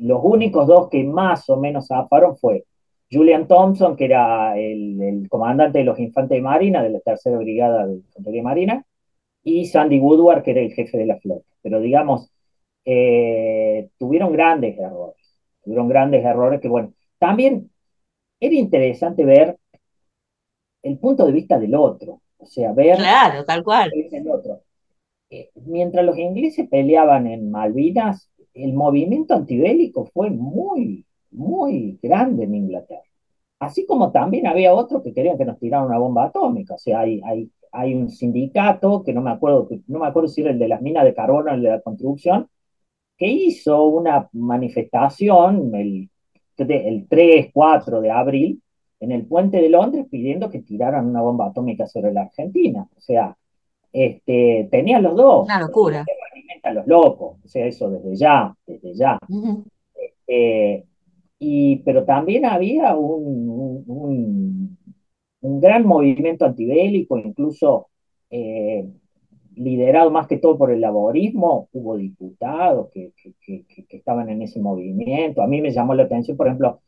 los 0.00 0.20
únicos 0.22 0.66
dos 0.66 0.88
que 0.88 1.04
más 1.04 1.48
o 1.48 1.56
menos 1.56 1.88
zafaron 1.88 2.36
fue 2.36 2.64
Julian 3.10 3.46
Thompson, 3.46 3.96
que 3.96 4.06
era 4.06 4.58
el, 4.58 5.00
el, 5.00 5.28
comandante 5.28 5.78
de 5.78 5.84
los 5.84 5.98
infantes 5.98 6.36
de 6.36 6.42
marina, 6.42 6.82
de 6.82 6.90
la 6.90 7.00
tercera 7.00 7.38
brigada 7.38 7.86
de 7.86 7.94
infantería 7.96 8.42
marina, 8.42 8.86
y 9.46 9.64
Sandy 9.66 10.00
Woodward, 10.00 10.42
que 10.42 10.50
era 10.50 10.60
el 10.60 10.72
jefe 10.72 10.98
de 10.98 11.06
la 11.06 11.20
flota. 11.20 11.46
Pero 11.62 11.78
digamos, 11.80 12.28
eh, 12.84 13.88
tuvieron 13.96 14.32
grandes 14.32 14.76
errores, 14.76 15.38
tuvieron 15.62 15.88
grandes 15.88 16.24
errores 16.24 16.60
que, 16.60 16.66
bueno, 16.66 16.92
también 17.16 17.70
era 18.40 18.54
interesante 18.56 19.24
ver 19.24 19.56
el 20.82 20.98
punto 20.98 21.24
de 21.24 21.30
vista 21.32 21.60
del 21.60 21.76
otro, 21.76 22.20
o 22.38 22.46
sea, 22.46 22.72
ver 22.72 22.96
Claro, 22.96 23.44
tal 23.44 23.62
cual. 23.62 23.92
el 23.94 24.28
otro. 24.28 24.62
Eh, 25.30 25.50
mientras 25.64 26.04
los 26.04 26.18
ingleses 26.18 26.68
peleaban 26.68 27.28
en 27.28 27.48
Malvinas, 27.48 28.28
el 28.52 28.72
movimiento 28.72 29.34
antibélico 29.34 30.06
fue 30.06 30.30
muy, 30.30 31.06
muy 31.30 32.00
grande 32.02 32.44
en 32.44 32.54
Inglaterra. 32.56 33.02
Así 33.60 33.86
como 33.86 34.10
también 34.10 34.48
había 34.48 34.74
otros 34.74 35.04
que 35.04 35.14
querían 35.14 35.38
que 35.38 35.44
nos 35.44 35.58
tiraran 35.60 35.86
una 35.86 35.98
bomba 35.98 36.24
atómica. 36.24 36.74
O 36.74 36.78
sea, 36.78 37.00
hay, 37.00 37.20
hay, 37.24 37.48
hay 37.72 37.94
un 37.94 38.08
sindicato, 38.08 39.02
que 39.02 39.12
no 39.12 39.22
me 39.22 39.30
acuerdo, 39.30 39.68
no 39.86 39.98
me 39.98 40.06
acuerdo 40.06 40.28
si 40.28 40.42
era 40.42 40.50
el 40.50 40.58
de 40.58 40.68
las 40.68 40.82
minas 40.82 41.04
de 41.04 41.14
carbono 41.14 41.50
o 41.50 41.54
el 41.54 41.62
de 41.62 41.70
la 41.70 41.80
construcción, 41.80 42.48
que 43.16 43.28
hizo 43.28 43.84
una 43.84 44.28
manifestación 44.32 45.74
el 45.74 46.10
el 46.58 47.06
3, 47.08 47.50
4 47.52 48.00
de 48.00 48.10
abril, 48.10 48.62
en 49.00 49.12
el 49.12 49.26
puente 49.26 49.60
de 49.60 49.68
Londres 49.68 50.06
pidiendo 50.10 50.50
que 50.50 50.60
tiraran 50.60 51.06
una 51.06 51.20
bomba 51.20 51.48
atómica 51.48 51.86
sobre 51.86 52.12
la 52.12 52.22
Argentina. 52.22 52.88
O 52.96 53.00
sea, 53.00 53.36
este, 53.92 54.68
tenían 54.70 55.02
los 55.02 55.16
dos. 55.16 55.44
Una 55.44 55.60
locura. 55.60 56.04
A 56.62 56.72
los 56.72 56.86
locos, 56.86 57.36
o 57.44 57.48
sea, 57.48 57.64
eso 57.66 57.88
desde 57.90 58.16
ya, 58.16 58.52
desde 58.66 58.94
ya. 58.94 59.18
Eh, 60.26 60.84
y, 61.38 61.76
pero 61.76 62.04
también 62.04 62.44
había 62.44 62.96
un, 62.96 63.48
un, 63.48 63.84
un, 63.86 64.75
gran 65.60 65.86
movimiento 65.86 66.44
antibélico, 66.44 67.18
incluso 67.18 67.88
eh, 68.30 68.86
liderado 69.56 70.10
más 70.10 70.26
que 70.26 70.36
todo 70.38 70.58
por 70.58 70.70
el 70.70 70.80
laborismo, 70.80 71.68
hubo 71.72 71.96
diputados 71.96 72.88
que, 72.92 73.12
que, 73.16 73.64
que, 73.66 73.96
estaban 73.96 74.28
en 74.28 74.42
ese 74.42 74.60
movimiento. 74.60 75.42
A 75.42 75.46
mí 75.46 75.60
me 75.60 75.70
llamó 75.70 75.94
la 75.94 76.04
atención, 76.04 76.36
por 76.36 76.46
ejemplo, 76.46 76.80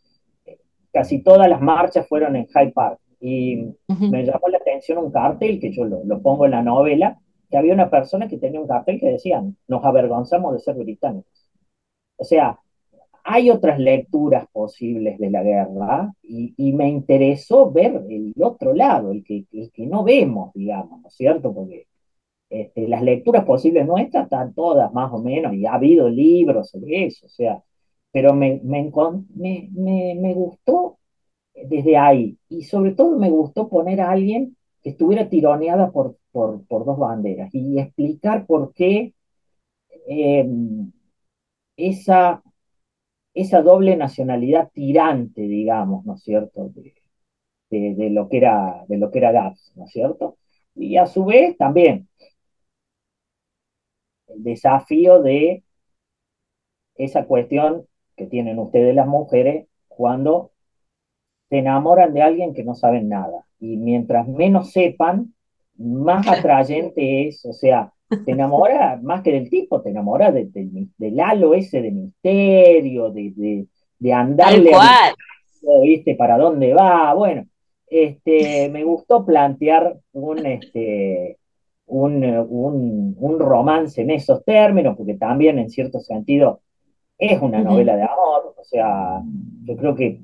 casi 0.93 1.23
todas 1.23 1.49
las 1.49 1.61
marchas 1.61 2.07
fueron 2.07 2.37
en 2.37 2.47
Hyde 2.47 2.73
Park. 2.73 3.01
Y 3.21 3.75
me 3.99 4.25
llamó 4.25 4.49
la 4.49 4.59
atención 4.59 4.99
un 4.99 5.11
cartel, 5.11 5.59
que 5.59 5.73
yo 5.73 5.85
lo, 5.85 6.05
lo, 6.05 6.23
pongo 6.23 6.45
en 6.45 6.53
la 6.53 6.63
novela, 6.63 7.19
que 7.51 7.57
había 7.57 7.75
una 7.75 7.91
persona 7.91 8.29
que 8.29 8.39
tenía 8.39 8.61
un 8.61 8.69
cartel 8.69 9.01
que 9.01 9.11
decía, 9.11 9.43
nos 9.67 9.85
avergonzamos 9.85 10.53
de 10.53 10.61
ser 10.61 10.77
británicos. 10.77 11.51
O 12.17 12.25
sea, 12.25 12.59
hay 13.31 13.51
otras 13.51 13.79
lecturas 13.79 14.47
posibles 14.53 15.19
de 15.19 15.31
la 15.31 15.43
guerra 15.43 16.15
y, 16.23 16.73
me 16.73 16.89
interesó 16.89 17.71
ver 17.71 18.03
el 18.09 18.33
otro 18.41 18.73
lado, 18.73 19.13
el 19.13 19.23
que, 19.23 19.45
el 19.53 19.71
que 19.71 19.87
no 19.87 20.03
vemos, 20.03 20.53
digamos, 20.55 21.03
¿no 21.03 21.09
es 21.09 21.15
cierto? 21.15 21.53
Porque 21.55 21.87
este, 22.51 22.89
las 22.89 23.03
lecturas 23.03 23.45
posibles 23.45 23.87
nuestras 23.87 24.25
están 24.25 24.55
todas 24.55 24.93
más 24.95 25.13
o 25.13 25.19
menos, 25.23 25.53
y 25.55 25.67
ha 25.67 25.75
habido 25.75 26.09
libros 26.09 26.71
sobre 26.71 27.07
eso, 27.07 27.27
o 27.27 27.29
sea, 27.29 27.63
pero 28.13 28.33
me, 28.35 28.61
me, 28.65 28.91
me, 29.75 30.35
gustó 30.35 30.99
desde 31.55 31.99
ahí, 31.99 32.39
y 32.49 32.65
sobre 32.65 32.93
todo 32.93 33.19
me 33.19 33.31
gustó 33.31 33.69
poner 33.69 34.01
a 34.01 34.11
alguien 34.11 34.57
que 34.83 34.91
estuviera 34.91 35.29
tironeada 35.29 35.91
por, 35.91 36.17
por, 36.33 36.65
dos 36.69 36.99
banderas 36.99 37.55
y 37.55 37.79
explicar 37.79 38.47
por 38.47 38.73
qué 38.75 39.13
eh, 40.09 40.49
esa, 41.77 42.43
esa 43.41 43.63
doble 43.63 43.97
nacionalidad 43.97 44.71
tirante, 44.73 45.43
digamos, 45.43 46.05
¿no 46.05 46.15
es 46.15 46.23
cierto?, 46.23 46.71
de, 46.71 46.95
de, 47.71 47.95
de, 47.95 48.11
lo 48.11 48.29
que 48.29 48.39
era, 48.39 48.85
de 48.89 48.99
lo 48.99 49.11
que 49.11 49.19
era 49.19 49.33
GAPS, 49.33 49.73
¿no 49.77 49.85
es 49.85 49.93
cierto? 49.93 50.39
Y 50.75 50.97
a 50.97 51.07
su 51.07 51.25
vez 51.25 51.57
también 51.57 52.09
el 54.29 54.43
desafío 54.43 55.21
de 55.23 55.65
esa 56.97 57.27
cuestión 57.27 57.87
que 58.17 58.27
tienen 58.27 58.59
ustedes 58.59 58.95
las 58.95 59.07
mujeres 59.07 59.69
cuando 59.89 60.53
se 61.49 61.59
enamoran 61.59 62.13
de 62.15 62.23
alguien 62.23 62.55
que 62.55 62.65
no 62.65 62.75
saben 62.75 63.09
nada. 63.09 63.47
Y 63.61 63.77
mientras 63.77 64.29
menos 64.29 64.73
sepan, 64.73 65.35
más 65.77 66.27
atrayente 66.29 67.29
es, 67.29 67.45
o 67.45 67.53
sea, 67.53 67.93
te 68.09 68.33
enamora 68.33 68.99
más 69.03 69.23
que 69.23 69.33
del 69.33 69.51
tipo, 69.51 69.83
te 69.83 69.91
enamora 69.91 70.33
del 70.33 71.21
halo 71.21 71.55
ese 71.55 71.83
de 71.83 71.91
misterio, 71.91 73.11
de, 73.11 73.33
de, 73.37 73.67
de 73.99 74.13
andarle 74.13 74.73
a, 74.75 75.13
¿viste? 75.83 76.15
para 76.15 76.39
dónde 76.39 76.73
va. 76.73 77.13
Bueno, 77.15 77.45
este, 77.87 78.69
me 78.71 78.85
gustó 78.85 79.25
plantear 79.25 79.99
un, 80.13 80.47
este, 80.47 81.39
un, 81.87 82.25
un, 82.25 83.17
un, 83.19 83.39
romance 83.39 84.01
en 84.01 84.11
esos 84.11 84.45
términos, 84.45 84.97
porque 84.97 85.15
también 85.15 85.59
en 85.59 85.71
cierto 85.71 86.01
sentido 86.01 86.61
es 87.19 87.41
una 87.43 87.61
novela 87.61 87.97
de 87.97 88.03
amor, 88.03 88.55
o 88.57 88.65
sea, 88.65 89.21
yo 89.65 89.77
creo 89.77 89.95
que 89.97 90.21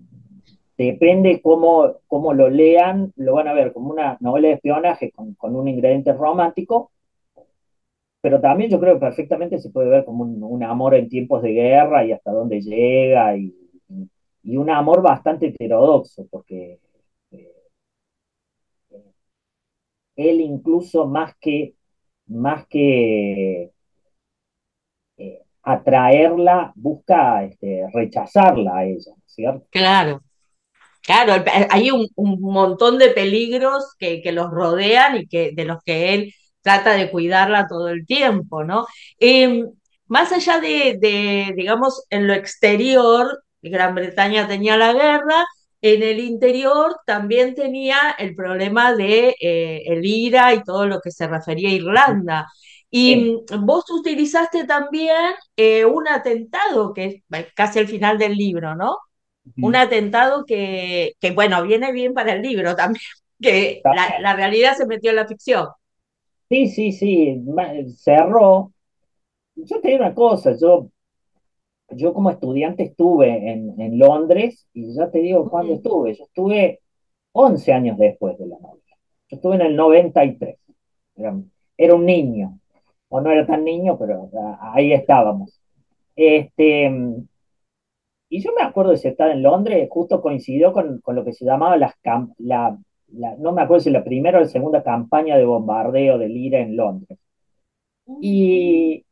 depende 0.79 1.40
cómo, 1.42 1.97
cómo 2.07 2.33
lo 2.33 2.49
lean, 2.49 3.12
lo 3.16 3.35
van 3.35 3.49
a 3.49 3.53
ver 3.53 3.73
como 3.73 3.90
una 3.90 4.16
novela 4.20 4.49
de 4.49 4.55
espionaje 4.55 5.11
con, 5.11 5.35
con 5.35 5.57
un 5.57 5.68
ingrediente 5.68 6.12
romántico, 6.12 6.92
pero 8.25 8.41
también 8.41 8.71
yo 8.71 8.81
creo 8.81 8.95
que 8.95 9.01
perfectamente 9.01 9.59
se 9.59 9.69
puede 9.69 9.91
ver 9.91 10.07
como 10.07 10.25
un, 10.25 10.63
amor 10.63 10.95
en 10.95 11.11
tiempos 11.11 11.43
de 11.43 11.53
guerra 11.53 12.07
y 12.07 12.13
hasta 12.13 12.33
dónde 12.33 12.63
llega, 12.63 13.37
y, 13.37 13.55
y 14.43 14.57
un 14.57 14.71
amor 14.71 15.03
bastante 15.03 15.49
heterodoxo, 15.49 16.27
porque 16.31 16.81
él 20.17 20.41
incluso 20.41 21.07
más 21.07 21.35
que, 21.39 21.75
más 22.29 22.67
que 22.67 23.73
eh, 25.19 25.43
atraerla, 25.63 26.73
busca 26.77 27.45
este, 27.45 27.87
rechazarla 27.93 28.79
a 28.79 28.85
ella, 28.87 29.13
¿cierto? 29.27 29.67
Claro. 29.69 30.23
Claro, 31.03 31.45
hay 31.69 31.91
un, 31.91 32.09
un 32.15 32.41
montón 32.41 32.97
de 32.97 33.11
peligros 33.11 33.95
que, 33.99 34.23
que, 34.23 34.33
los 34.33 34.51
rodean 34.51 35.19
y 35.19 35.27
que, 35.27 35.53
de 35.53 35.67
los 35.67 35.83
que 35.85 36.15
él 36.15 36.35
trata 36.64 36.94
de 36.94 37.11
cuidarla 37.11 37.68
todo 37.68 37.90
el 37.90 38.07
tiempo, 38.07 38.64
¿no? 38.64 38.87
Eh, 39.20 39.64
más 40.09 40.33
allá 40.33 40.61
de, 40.61 40.96
de, 40.98 41.53
digamos, 41.55 42.05
en 42.11 42.27
lo 42.27 42.33
exterior, 42.33 43.44
Gran 43.62 43.94
Bretaña 43.94 44.48
tenía 44.48 44.77
la 44.77 44.92
guerra, 44.92 45.44
en 45.83 46.03
el 46.03 46.18
interior 46.18 46.96
también 47.05 47.55
tenía 47.55 48.16
el 48.18 48.35
problema 48.35 48.94
de 48.94 49.37
eh, 49.38 49.83
el 49.85 50.07
IRA 50.07 50.55
y 50.55 50.64
todo 50.64 50.87
lo 50.87 51.00
que 51.03 51.11
se 51.11 51.27
refería 51.27 51.68
a 51.68 51.72
Irlanda. 51.72 52.46
Y 52.90 53.14
sí. 53.14 53.57
vos 53.59 53.85
utilizaste 53.90 54.64
también 54.64 55.35
eh, 55.57 55.85
un 55.85 56.09
atentado, 56.09 56.94
que 56.94 57.22
es 57.31 57.53
casi 57.55 57.81
al 57.81 57.88
final 57.88 58.16
del 58.16 58.35
libro, 58.35 58.74
¿no? 58.74 58.96
Un 59.61 59.77
atentado 59.77 60.46
que, 60.46 61.12
que, 61.20 61.33
bueno, 61.33 61.62
viene 61.62 61.92
bien 61.92 62.14
para 62.14 62.33
el 62.33 62.40
libro 62.40 62.74
también, 62.74 63.05
que 63.38 63.83
la, 63.85 64.20
la, 64.20 64.35
realidad 64.35 64.74
se 64.74 64.87
metió 64.87 65.11
en 65.11 65.16
la 65.16 65.27
ficción. 65.27 65.68
Sí, 66.55 66.69
sí, 66.69 66.93
sí, 66.93 67.45
cerró. 67.97 68.73
Yo 69.57 69.81
te 69.81 69.88
digo 69.88 70.01
una 70.05 70.14
cosa, 70.14 70.53
yo 70.61 70.88
yo 71.90 72.14
como 72.14 72.31
estudiante 72.31 72.85
estuve 72.85 73.53
en, 73.53 73.81
en, 73.81 73.99
Londres 73.99 74.69
y 74.73 74.95
ya 74.95 75.11
te 75.11 75.19
digo 75.19 75.51
cuándo 75.51 75.75
estuve. 75.75 76.14
Yo 76.14 76.25
estuve 76.25 76.81
11 77.33 77.73
años 77.73 77.99
después 77.99 78.38
de 78.38 78.47
la 78.47 78.59
novela. 78.61 78.97
Yo 79.29 79.37
estuve 79.37 79.57
en 79.57 79.62
el 79.62 79.77
93. 79.77 80.57
Era, 81.17 81.35
era 81.77 81.95
un 81.97 82.07
niño. 82.07 82.61
O 83.09 83.21
no 83.21 83.31
era 83.33 83.47
tan 83.47 83.64
niño, 83.64 83.99
pero 83.99 84.31
ahí 84.61 84.93
estábamos. 84.93 85.61
Este, 86.14 86.88
y 88.29 88.43
yo 88.43 88.53
me 88.57 88.62
acuerdo 88.62 88.93
de 88.93 89.09
estar 89.09 89.31
en 89.31 89.43
Londres, 89.43 89.88
justo 89.90 90.23
coincidió 90.23 90.73
con, 90.73 91.01
con 91.01 91.17
lo 91.17 91.25
que 91.25 91.33
se 91.33 91.45
llamaba 91.45 91.77
las 91.77 91.95
la, 92.38 92.79
la, 93.16 93.37
no 93.37 93.53
me 93.53 93.62
acuerdo 93.62 93.83
si 93.85 93.90
la 93.90 94.05
primera 94.05 94.38
o 94.38 94.42
la 94.42 94.48
segunda 94.48 94.83
campaña 94.83 95.37
de 95.37 95.44
bombardeo 95.44 96.18
del 96.18 96.37
IRA 96.37 96.61
en 96.61 96.77
Londres. 96.77 97.18
Y, 98.20 99.05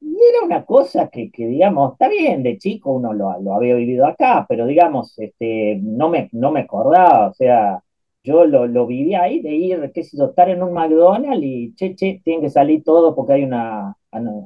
y 0.00 0.16
era 0.30 0.44
una 0.44 0.64
cosa 0.64 1.08
que, 1.08 1.30
que, 1.30 1.46
digamos, 1.46 1.92
está 1.92 2.08
bien, 2.08 2.42
de 2.42 2.58
chico 2.58 2.92
uno 2.92 3.12
lo, 3.12 3.40
lo, 3.40 3.54
había 3.54 3.74
vivido 3.76 4.06
acá, 4.06 4.46
pero 4.48 4.66
digamos, 4.66 5.18
este, 5.18 5.78
no, 5.82 6.08
me, 6.08 6.28
no 6.32 6.50
me 6.52 6.60
acordaba, 6.60 7.28
o 7.28 7.34
sea, 7.34 7.82
yo 8.24 8.44
lo, 8.44 8.66
lo 8.66 8.86
vivía 8.86 9.22
ahí, 9.22 9.40
de 9.40 9.54
ir, 9.54 9.92
qué 9.94 10.02
sé 10.04 10.16
yo, 10.16 10.26
estar 10.26 10.48
en 10.50 10.62
un 10.62 10.72
McDonald's 10.72 11.44
y, 11.44 11.74
che, 11.74 11.94
che, 11.94 12.20
tienen 12.24 12.42
que 12.42 12.50
salir 12.50 12.82
todos 12.84 13.14
porque 13.14 13.34
hay 13.34 13.44
una, 13.44 13.96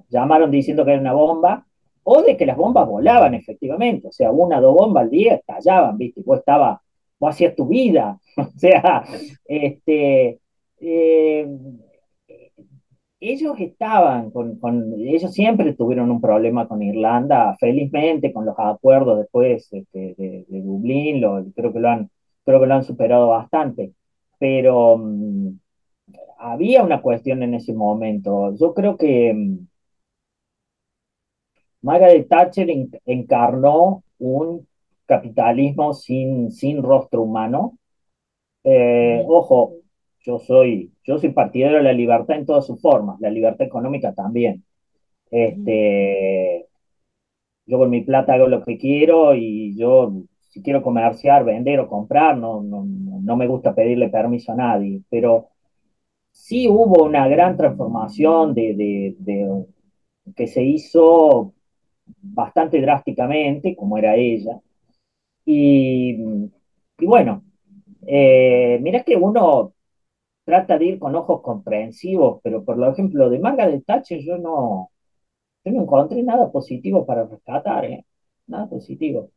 llamaron 0.09 0.51
diciendo 0.51 0.85
que 0.85 0.93
hay 0.93 0.99
una 0.99 1.13
bomba, 1.13 1.67
o 2.05 2.23
de 2.23 2.37
que 2.37 2.47
las 2.47 2.57
bombas 2.57 2.87
volaban 2.89 3.35
efectivamente, 3.35 4.09
o 4.09 4.13
sea, 4.13 4.31
una 4.31 4.59
o 4.59 4.63
dos 4.63 4.75
bombas 4.77 5.05
al 5.05 5.11
día 5.11 5.35
estallaban, 5.35 5.99
viste, 5.99 6.23
vos 6.25 6.39
estaba, 6.39 6.83
vos 7.19 7.31
hacías 7.31 7.55
tu 7.57 7.69
vida, 7.69 8.19
o 8.37 8.51
sea, 8.59 9.05
este... 9.47 10.41
Eh, 10.79 11.49
ellos 13.21 13.57
estaban 13.61 14.31
con, 14.31 14.59
ellos 14.99 15.33
siempre 15.33 15.75
tuvieron 15.75 16.11
un 16.11 16.21
problema 16.21 16.69
con 16.69 16.83
Irlanda, 16.83 17.57
felizmente 17.59 18.33
con 18.33 18.45
los 18.47 18.57
acuerdos 18.59 19.19
después 19.19 19.73
este, 19.73 20.15
de, 20.17 20.45
Dublín, 20.49 21.21
lo, 21.21 21.45
creo, 21.55 21.73
que 21.73 21.81
lo 21.81 21.89
han, 21.89 22.11
creo 22.45 22.61
que 22.61 22.67
lo 22.67 22.75
han 22.75 22.85
superado 22.85 23.29
bastante, 23.29 23.93
pero 24.39 24.95
um, 24.95 25.59
había 26.39 26.83
una 26.85 27.03
cuestión 27.03 27.43
en 27.43 27.55
ese 27.55 27.73
momento. 27.75 28.55
Yo 28.57 28.75
creo 28.75 28.97
que 28.97 29.33
um, 29.33 29.67
Margaret 31.83 32.29
Thatcher 32.29 32.69
encarnó 33.07 34.03
un 34.19 34.67
capitalismo 35.07 35.95
sin, 35.95 36.51
sin 36.53 36.83
rostro 36.83 37.23
humano. 37.23 37.79
Eh, 38.65 39.25
ojo, 39.29 39.75
yo 40.21 40.39
soy, 40.39 40.93
yo 41.05 41.19
soy 41.19 41.31
partidario 41.31 41.79
de 41.79 41.85
la 41.85 41.93
libertad 41.93 42.37
en 42.37 42.47
todas 42.47 42.67
sus 42.67 42.81
formas, 42.81 43.21
la 43.21 43.31
libertad 43.31 43.67
económica 43.67 44.13
también. 44.15 44.65
Este, 45.31 46.67
yo 47.67 47.79
con 47.79 47.91
mi 47.91 48.03
plata 48.03 48.35
hago 48.35 48.49
lo 48.49 48.63
que 48.63 48.79
quiero 48.79 49.35
y 49.35 49.77
yo 49.77 50.13
si 50.57 50.63
quiero 50.63 50.83
comerciar, 50.83 51.45
vender 51.45 51.81
o 51.81 51.89
comprar, 51.89 52.39
no, 52.39 52.63
no, 52.63 52.85
no 52.87 53.37
me 53.37 53.47
gusta 53.47 53.75
pedirle 53.75 54.09
permiso 54.09 54.53
a 54.53 54.57
nadie, 54.57 55.03
pero 55.11 55.49
sí 56.31 56.69
hubo 56.69 57.05
una 57.05 57.29
gran 57.29 57.57
transformación 57.57 58.55
de, 58.55 58.75
de, 58.75 59.17
de, 59.19 59.67
que 60.35 60.47
se 60.47 60.63
hizo 60.65 61.55
bastante 62.07 62.81
drásticamente, 62.81 63.77
como 63.77 63.99
era 63.99 64.17
ella, 64.17 64.61
Y, 65.47 66.17
y 66.99 67.07
bueno, 67.07 67.45
eh, 68.07 68.79
mirá 68.83 69.03
que 69.05 69.17
uno 69.17 69.75
trata 70.45 70.79
de 70.79 70.87
ir 70.87 70.99
con 71.01 71.15
ojos 71.17 71.43
comprensivos, 71.43 72.41
pero 72.45 72.65
por 72.65 72.83
ejemplo, 72.89 73.31
de 73.31 73.39
Manga 73.41 73.69
de 73.69 73.81
Tache 73.83 74.23
yo 74.25 74.39
no, 74.39 74.91
yo 75.65 75.73
no 75.73 75.83
encontré 75.83 76.23
nada 76.23 76.51
positivo 76.53 77.07
para 77.07 77.27
rescatar, 77.27 77.85
¿eh? 77.87 78.07
Nada 78.47 78.69
positivo. 78.69 79.31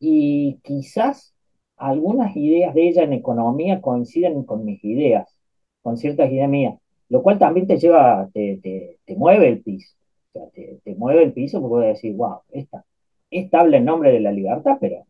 Y 0.00 0.58
quizás 0.64 1.34
algunas 1.76 2.36
ideas 2.36 2.74
de 2.74 2.88
ella 2.88 3.04
en 3.04 3.14
economía 3.14 3.80
coinciden 3.82 4.44
con 4.44 4.64
mis 4.64 4.84
ideas, 4.84 5.28
con 5.82 5.96
ciertas 5.98 6.30
ideas 6.32 6.48
mías, 6.50 6.78
lo 7.08 7.22
cual 7.22 7.38
también 7.38 7.66
te 7.66 7.78
lleva, 7.78 8.30
te, 8.32 8.58
te, 8.62 8.98
te 9.04 9.16
mueve 9.16 9.48
el 9.48 9.62
piso. 9.62 9.94
O 10.34 10.40
sea, 10.40 10.50
te, 10.50 10.80
te, 10.84 10.94
mueve 10.96 11.24
el 11.24 11.32
piso 11.32 11.60
porque 11.60 11.74
voy 11.74 11.84
a 11.86 11.88
decir, 11.88 12.14
wow, 12.16 12.40
esta, 12.50 12.84
esta 13.30 13.60
habla 13.60 13.78
en 13.78 13.84
nombre 13.86 14.12
de 14.12 14.20
la 14.20 14.32
libertad, 14.32 14.78
pero 14.80 15.06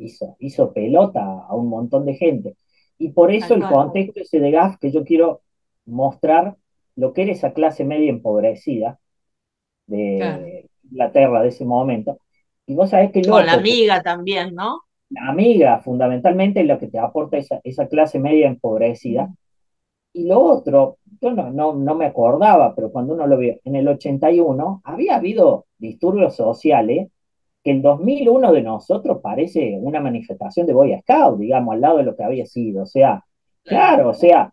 hizo, 0.00 0.36
hizo 0.38 0.72
pelota 0.72 1.22
a 1.22 1.54
un 1.54 1.68
montón 1.68 2.06
de 2.06 2.14
gente. 2.14 2.56
Y 2.98 3.10
por 3.10 3.32
eso 3.32 3.54
el 3.54 3.62
contexto 3.62 4.20
ese 4.20 4.40
de 4.40 4.50
GAF 4.50 4.76
que 4.78 4.90
yo 4.90 5.04
quiero 5.04 5.42
mostrar 5.86 6.56
lo 6.96 7.12
que 7.12 7.22
era 7.22 7.32
esa 7.32 7.52
clase 7.52 7.84
media 7.84 8.10
empobrecida 8.10 8.98
de 9.86 10.16
claro. 10.18 10.46
Inglaterra 10.84 11.42
de 11.42 11.48
ese 11.48 11.64
momento. 11.64 12.18
Y 12.66 12.74
vos 12.74 12.90
sabés 12.90 13.10
que... 13.10 13.22
Con 13.22 13.46
la 13.46 13.54
amiga 13.54 14.02
también, 14.02 14.54
¿no? 14.54 14.80
La 15.08 15.28
amiga, 15.28 15.80
fundamentalmente, 15.80 16.60
es 16.60 16.66
lo 16.66 16.78
que 16.78 16.88
te 16.88 16.98
aporta 16.98 17.36
esa, 17.36 17.60
esa 17.64 17.88
clase 17.88 18.18
media 18.18 18.48
empobrecida. 18.48 19.32
Y 20.12 20.26
lo 20.26 20.40
otro, 20.40 20.98
yo 21.20 21.32
no, 21.32 21.50
no, 21.50 21.74
no 21.74 21.94
me 21.94 22.06
acordaba, 22.06 22.74
pero 22.74 22.92
cuando 22.92 23.14
uno 23.14 23.26
lo 23.26 23.38
vio, 23.38 23.58
en 23.64 23.76
el 23.76 23.88
81 23.88 24.82
había 24.84 25.16
habido 25.16 25.66
disturbios 25.78 26.36
sociales 26.36 27.08
que 27.62 27.70
el 27.72 27.82
2001 27.82 28.52
de 28.52 28.62
nosotros 28.62 29.18
parece 29.22 29.78
una 29.80 30.00
manifestación 30.00 30.66
de 30.66 30.72
Boy 30.72 30.98
Scout, 31.00 31.38
digamos, 31.38 31.74
al 31.74 31.80
lado 31.80 31.98
de 31.98 32.04
lo 32.04 32.16
que 32.16 32.24
había 32.24 32.46
sido. 32.46 32.84
O 32.84 32.86
sea, 32.86 33.24
claro, 33.64 34.10
o 34.10 34.14
sea, 34.14 34.52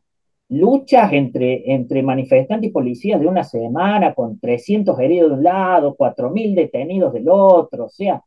luchas 0.49 1.11
entre, 1.13 1.73
entre 1.73 2.03
manifestantes 2.03 2.69
y 2.69 2.73
policías 2.73 3.19
de 3.19 3.27
una 3.27 3.43
semana, 3.43 4.13
con 4.13 4.39
300 4.39 4.99
heridos 4.99 5.29
de 5.31 5.37
un 5.37 5.43
lado, 5.43 5.95
4.000 5.95 6.55
detenidos 6.55 7.13
del 7.13 7.29
otro, 7.29 7.85
o 7.85 7.89
sea, 7.89 8.21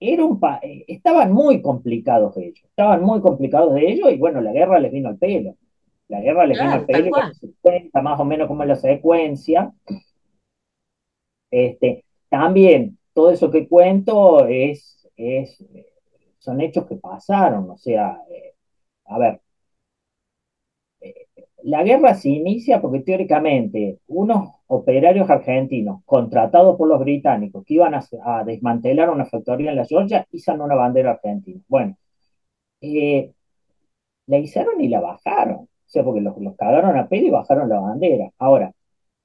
era 0.00 0.24
un 0.24 0.38
estaban 0.86 1.32
muy 1.32 1.60
complicados 1.60 2.36
de 2.36 2.46
ellos, 2.46 2.64
estaban 2.64 3.02
muy 3.02 3.20
complicados 3.20 3.74
de 3.74 3.90
ellos 3.90 4.12
y 4.12 4.16
bueno, 4.16 4.40
la 4.40 4.52
guerra 4.52 4.78
les 4.78 4.92
vino 4.92 5.08
al 5.08 5.18
pelo. 5.18 5.56
La 6.06 6.20
guerra 6.20 6.46
les 6.46 6.56
claro, 6.56 6.86
vino 6.86 7.16
al 7.16 7.20
pelo, 7.20 7.34
se 7.34 7.48
cuenta 7.60 8.00
más 8.00 8.18
o 8.20 8.24
menos 8.24 8.46
como 8.46 8.62
es 8.62 8.68
la 8.68 8.76
secuencia. 8.76 9.72
Este, 11.50 12.04
también 12.28 12.97
todo 13.18 13.32
eso 13.32 13.50
que 13.50 13.66
cuento 13.66 14.46
es, 14.46 15.08
es, 15.16 15.58
son 16.38 16.60
hechos 16.60 16.86
que 16.86 16.94
pasaron, 16.96 17.68
o 17.68 17.76
sea, 17.76 18.22
eh, 18.30 18.54
a 19.06 19.18
ver, 19.18 19.40
eh, 21.00 21.26
la 21.64 21.82
guerra 21.82 22.14
se 22.14 22.28
inicia 22.28 22.80
porque 22.80 23.00
teóricamente 23.00 23.98
unos 24.06 24.50
operarios 24.68 25.28
argentinos 25.30 26.02
contratados 26.04 26.76
por 26.76 26.88
los 26.88 27.00
británicos 27.00 27.64
que 27.64 27.74
iban 27.74 27.94
a, 27.94 28.44
desmantelar 28.44 29.10
una 29.10 29.26
factoría 29.26 29.70
en 29.70 29.76
la 29.78 29.84
Georgia 29.84 30.24
izan 30.30 30.60
una 30.60 30.76
bandera 30.76 31.12
argentina. 31.12 31.60
Bueno, 31.68 31.96
eh, 32.80 33.32
la 34.26 34.38
izaron 34.38 34.80
y 34.80 34.88
la 34.88 35.00
bajaron, 35.00 35.56
o 35.56 35.68
sea, 35.86 36.04
porque 36.04 36.20
los, 36.20 36.38
los 36.38 36.56
cagaron 36.56 36.96
a 36.96 37.08
pedo 37.08 37.26
y 37.26 37.30
bajaron 37.30 37.68
la 37.68 37.80
bandera. 37.80 38.30
Ahora, 38.38 38.72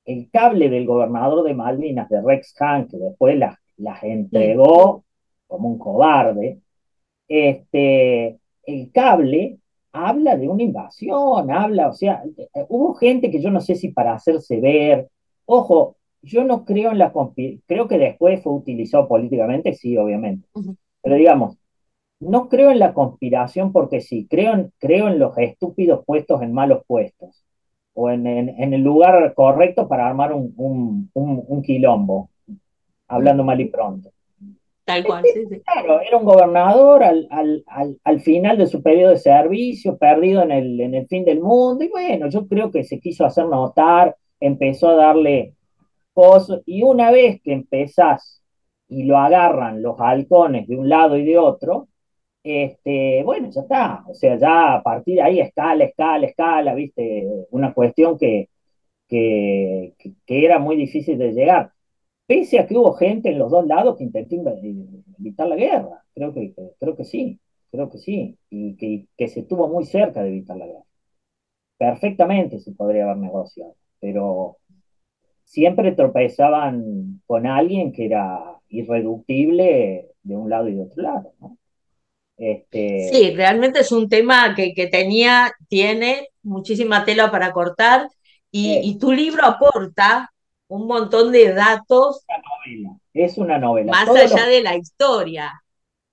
el 0.05 0.29
cable 0.31 0.69
del 0.69 0.85
gobernador 0.87 1.43
de 1.45 1.53
Malvinas, 1.53 2.09
de 2.09 2.21
Rex 2.21 2.55
Hunt, 2.59 2.91
que 2.91 2.97
después 2.97 3.37
las 3.37 3.62
las 3.77 4.03
entregó 4.03 5.03
como 5.47 5.69
un 5.69 5.77
cobarde, 5.77 6.59
este, 7.27 8.39
el 8.65 8.91
cable 8.91 9.59
habla 9.91 10.35
de 10.37 10.47
una 10.49 10.63
invasión, 10.63 11.51
habla, 11.51 11.89
o 11.89 11.93
sea, 11.93 12.23
hubo 12.69 12.95
gente 12.95 13.29
que 13.29 13.41
yo 13.41 13.51
no 13.51 13.61
sé 13.61 13.75
si 13.75 13.89
para 13.89 14.13
hacerse 14.13 14.59
ver, 14.59 15.09
ojo, 15.45 15.97
yo 16.21 16.43
no 16.43 16.65
creo 16.65 16.91
en 16.91 16.97
la 16.99 17.13
creo 17.67 17.87
que 17.87 17.97
después 17.97 18.41
fue 18.41 18.53
utilizado 18.53 19.07
políticamente, 19.07 19.73
sí, 19.73 19.97
obviamente, 19.97 20.47
uh 20.53 20.61
-huh. 20.61 20.75
pero 21.01 21.15
digamos, 21.15 21.57
no 22.19 22.49
creo 22.49 22.71
en 22.71 22.79
la 22.79 22.93
conspiración 22.93 23.71
porque 23.71 24.01
sí, 24.01 24.27
creo 24.29 24.53
en, 24.53 24.73
creo 24.79 25.07
en 25.09 25.19
los 25.19 25.37
estúpidos 25.37 26.03
puestos 26.05 26.41
en 26.41 26.53
malos 26.53 26.83
puestos, 26.87 27.43
o 27.93 28.09
en, 28.09 28.25
en, 28.25 28.49
en 28.49 28.73
el 28.73 28.81
lugar 28.81 29.33
correcto 29.35 29.87
para 29.87 30.07
armar 30.07 30.33
un, 30.33 30.53
un, 30.57 31.11
un, 31.13 31.43
un 31.47 31.61
quilombo 31.61 32.29
hablando 33.13 33.43
mal 33.43 33.59
y 33.61 33.65
pronto. 33.65 34.11
Tal 34.85 35.05
cual, 35.05 35.23
sí, 35.23 35.45
sí. 35.49 35.61
Claro, 35.61 36.01
era 36.01 36.17
un 36.17 36.25
gobernador 36.25 37.03
al, 37.03 37.27
al, 37.31 37.63
al, 37.67 37.97
al, 38.03 38.19
final 38.19 38.57
de 38.57 38.67
su 38.67 38.83
periodo 38.83 39.11
de 39.11 39.17
servicio, 39.17 39.97
perdido 39.97 40.43
en 40.43 40.51
el, 40.51 40.79
en 40.81 40.93
el 40.93 41.07
fin 41.07 41.23
del 41.23 41.39
mundo, 41.39 41.85
y 41.85 41.89
bueno, 41.89 42.27
yo 42.29 42.45
creo 42.47 42.69
que 42.69 42.83
se 42.83 42.99
quiso 42.99 43.25
hacer 43.25 43.45
notar, 43.45 44.17
empezó 44.41 44.89
a 44.89 44.95
darle 44.95 45.53
cosas, 46.13 46.61
y 46.65 46.83
una 46.83 47.11
vez 47.11 47.41
que 47.41 47.53
empezás 47.53 48.41
y 48.89 49.03
lo 49.03 49.17
agarran 49.17 49.81
los 49.81 49.99
halcones 49.99 50.67
de 50.67 50.75
un 50.75 50.89
lado 50.89 51.17
y 51.17 51.25
de 51.25 51.37
otro, 51.37 51.87
este, 52.43 53.23
bueno, 53.23 53.49
ya 53.51 53.61
está, 53.61 54.03
o 54.09 54.13
sea, 54.13 54.37
ya 54.37 54.75
a 54.75 54.83
partir 54.83 55.15
de 55.15 55.21
ahí 55.21 55.39
escala, 55.39 55.85
escala, 55.85 56.27
escala, 56.27 56.73
viste, 56.75 57.25
una 57.51 57.73
cuestión 57.73 58.17
que, 58.17 58.49
que, 59.07 59.93
que, 59.97 60.11
que 60.25 60.45
era 60.45 60.59
muy 60.59 60.75
difícil 60.75 61.17
de 61.17 61.31
llegar 61.31 61.72
pese 62.25 62.59
a 62.59 62.67
que 62.67 62.75
hubo 62.75 62.93
gente 62.93 63.29
en 63.29 63.39
los 63.39 63.51
dos 63.51 63.65
lados 63.65 63.97
que 63.97 64.03
intentó 64.03 64.35
evitar 65.19 65.47
la 65.47 65.55
guerra. 65.55 66.03
Creo 66.13 66.33
que, 66.33 66.53
creo 66.79 66.95
que 66.95 67.03
sí, 67.03 67.39
creo 67.71 67.89
que 67.89 67.97
sí, 67.97 68.37
y 68.49 68.75
que, 68.75 69.07
que 69.17 69.27
se 69.27 69.41
estuvo 69.41 69.67
muy 69.67 69.85
cerca 69.85 70.21
de 70.21 70.29
evitar 70.29 70.57
la 70.57 70.67
guerra. 70.67 70.83
Perfectamente 71.77 72.59
se 72.59 72.71
podría 72.71 73.05
haber 73.05 73.17
negociado, 73.17 73.75
pero 73.99 74.57
siempre 75.43 75.91
tropezaban 75.91 77.21
con 77.25 77.45
alguien 77.45 77.91
que 77.91 78.05
era 78.05 78.59
irreductible 78.69 80.11
de 80.23 80.35
un 80.35 80.49
lado 80.49 80.69
y 80.69 80.75
de 80.75 80.81
otro 80.81 81.03
lado, 81.03 81.33
¿no? 81.39 81.57
Este... 82.37 83.09
Sí, 83.11 83.31
realmente 83.35 83.79
es 83.79 83.91
un 83.91 84.09
tema 84.09 84.55
que, 84.55 84.73
que 84.73 84.87
tenía, 84.87 85.53
tiene 85.67 86.29
muchísima 86.41 87.05
tela 87.05 87.29
para 87.29 87.51
cortar 87.51 88.07
y, 88.51 88.73
eh. 88.73 88.81
y 88.83 88.97
tu 88.97 89.11
libro 89.11 89.45
aporta 89.45 90.32
un 90.73 90.87
montón 90.87 91.31
de 91.31 91.53
datos. 91.53 92.25
Es 93.13 93.37
una 93.37 93.59
novela. 93.59 93.91
Más 93.91 94.05
Todo 94.05 94.17
allá 94.17 94.45
lo... 94.45 94.51
de 94.51 94.61
la 94.61 94.75
historia. 94.75 95.51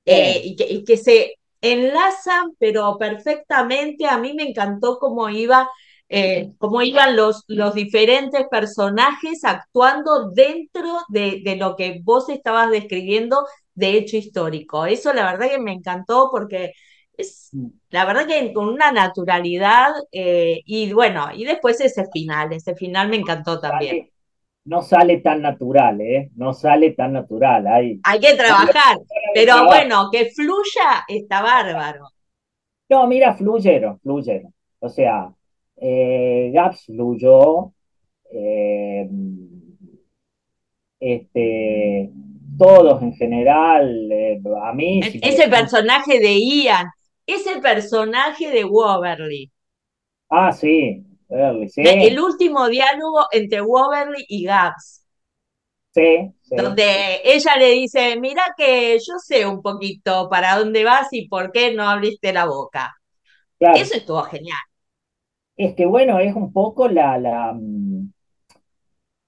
Eh, 0.05 0.41
y, 0.45 0.57
que, 0.57 0.67
y, 0.69 0.85
que, 0.85 0.97
se 0.97 1.37
enlazan, 1.61 2.53
pero 2.59 2.97
perfectamente. 2.99 4.07
A 4.07 4.19
mí 4.19 4.35
me 4.35 4.45
encantó 4.45 4.99
cómo 4.99 5.29
iba. 5.31 5.71
Eh, 6.13 6.51
cómo 6.59 6.83
iban 6.83 7.15
los, 7.15 7.45
los 7.47 7.73
diferentes 7.73 8.45
personajes 8.51 9.45
actuando 9.45 10.31
dentro 10.31 11.05
de, 11.09 11.41
de, 11.45 11.55
lo 11.55 11.77
que 11.77 12.01
vos 12.03 12.29
estabas 12.29 12.69
describiendo 12.69 13.47
de 13.75 13.93
hecho 13.93 14.17
histórico. 14.17 14.87
Eso 14.87 15.13
la 15.13 15.25
verdad 15.25 15.49
que 15.49 15.61
me 15.61 15.73
encantó 15.73 16.29
porque 16.33 16.73
es 17.17 17.51
la 17.91 18.05
verdad 18.07 18.27
que 18.27 18.53
con 18.53 18.69
una 18.69 18.91
naturalidad 18.91 19.93
eh, 20.11 20.63
y 20.65 20.93
bueno, 20.93 21.29
y 21.33 21.45
después 21.45 21.81
ese 21.81 22.05
final, 22.13 22.53
ese 22.53 22.75
final 22.75 23.09
me 23.09 23.17
encantó 23.17 23.61
también 23.61 24.11
no 24.65 24.83
sale 24.83 25.19
tan 25.19 25.43
natural, 25.43 26.01
¿eh? 26.01 26.31
No 26.37 26.53
sale 26.53 26.93
tan 26.93 27.13
natural. 27.15 27.67
Hay, 27.67 28.01
hay 28.03 28.21
que 28.21 28.35
trabajar, 28.35 28.99
pero 29.35 29.65
bueno, 29.67 30.09
que 30.13 30.31
fluya 30.31 31.05
está 31.09 31.43
bárbaro. 31.43 32.09
No, 32.89 33.07
mira, 33.07 33.35
fluyeron, 33.35 33.99
fluyeron. 34.01 34.53
O 34.81 34.89
sea, 34.89 35.33
eh, 35.77 36.51
Gaps 36.53 36.87
fluyó, 36.87 37.73
eh, 38.33 39.09
este, 40.99 42.11
todos 42.59 43.03
en 43.03 43.15
general, 43.15 44.13
eh, 44.13 44.41
a 44.63 44.73
mí... 44.73 45.03
Si 45.03 45.21
ese 45.23 45.47
me... 45.47 45.57
personaje 45.57 46.21
de 46.21 46.39
Ian, 46.39 46.87
ese 47.27 47.59
personaje 47.61 48.51
de 48.51 48.65
Waverly. 48.65 49.51
Ah, 50.29 50.53
sí, 50.53 51.05
Sí. 51.69 51.83
El 51.85 52.19
último 52.19 52.69
diálogo 52.69 53.27
entre 53.31 53.61
Woverly 53.61 54.25
y 54.29 54.45
Gaps. 54.45 55.05
Sí, 55.93 56.33
sí, 56.43 56.57
Donde 56.57 57.21
ella 57.25 57.57
le 57.57 57.71
dice, 57.71 58.19
mira 58.19 58.43
que 58.57 58.99
yo 58.99 59.15
sé 59.19 59.47
un 59.47 59.61
poquito 59.61 60.29
para 60.29 60.57
dónde 60.57 60.85
vas 60.85 61.09
y 61.13 61.29
por 61.29 61.51
qué 61.51 61.75
no 61.75 61.89
abriste 61.89 62.33
la 62.33 62.47
boca. 62.47 62.95
Claro. 63.59 63.77
Eso 63.77 63.97
estuvo 63.97 64.23
genial. 64.23 64.59
Es 65.57 65.75
que 65.75 65.87
bueno, 65.87 66.19
es 66.21 66.35
un 66.35 66.53
poco 66.53 66.89
la, 66.89 67.19
la 67.19 67.53
mm, 67.53 68.13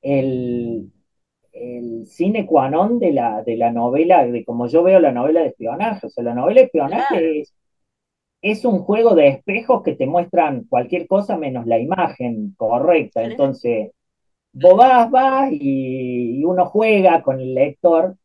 el, 0.02 0.90
el 1.52 2.06
cine 2.06 2.46
qua 2.46 2.68
non 2.70 2.98
de 2.98 3.12
la, 3.12 3.42
de 3.42 3.56
la 3.56 3.70
novela, 3.70 4.24
de 4.24 4.44
como 4.44 4.66
yo 4.66 4.82
veo 4.82 4.98
la 4.98 5.12
novela 5.12 5.40
de 5.40 5.48
espionaje. 5.48 6.06
O 6.06 6.10
sea, 6.10 6.24
la 6.24 6.34
novela 6.34 6.60
de 6.60 6.66
espionaje 6.66 7.06
claro. 7.08 7.26
es 7.26 7.52
es 8.42 8.64
un 8.64 8.80
juego 8.80 9.14
de 9.14 9.28
espejos 9.28 9.82
que 9.84 9.94
te 9.94 10.06
muestran 10.06 10.64
cualquier 10.64 11.06
cosa 11.06 11.38
menos 11.38 11.64
la 11.66 11.78
imagen 11.78 12.54
correcta. 12.56 13.22
Entonces, 13.22 13.92
vos 14.52 14.76
vas, 14.76 15.10
vas 15.10 15.50
y, 15.52 16.44
uno 16.44 16.66
juega 16.66 17.22
con 17.22 17.40
el 17.40 17.54
lector. 17.54 18.16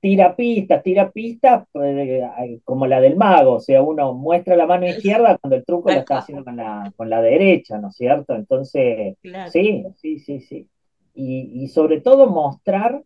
tira 0.00 0.36
pistas, 0.36 0.84
tira 0.84 1.10
pistas, 1.10 1.66
pues, 1.72 2.22
como 2.64 2.86
la 2.86 3.00
del 3.00 3.16
mago, 3.16 3.54
o 3.54 3.60
sea, 3.60 3.82
uno 3.82 4.14
muestra 4.14 4.54
la 4.54 4.66
mano 4.66 4.86
izquierda 4.86 5.36
cuando 5.38 5.56
el 5.56 5.64
truco 5.64 5.90
lo 5.90 5.98
está 5.98 6.18
haciendo 6.18 6.44
con 6.44 6.56
la, 6.56 6.92
con 6.96 7.10
la 7.10 7.20
derecha, 7.20 7.78
¿no 7.78 7.88
es 7.88 7.96
cierto? 7.96 8.36
Entonces, 8.36 9.16
sí, 9.50 9.84
sí, 9.96 10.20
sí, 10.20 10.40
sí. 10.40 10.68
Y, 11.12 11.66
sobre 11.68 12.00
todo 12.00 12.28
mostrar 12.28 13.02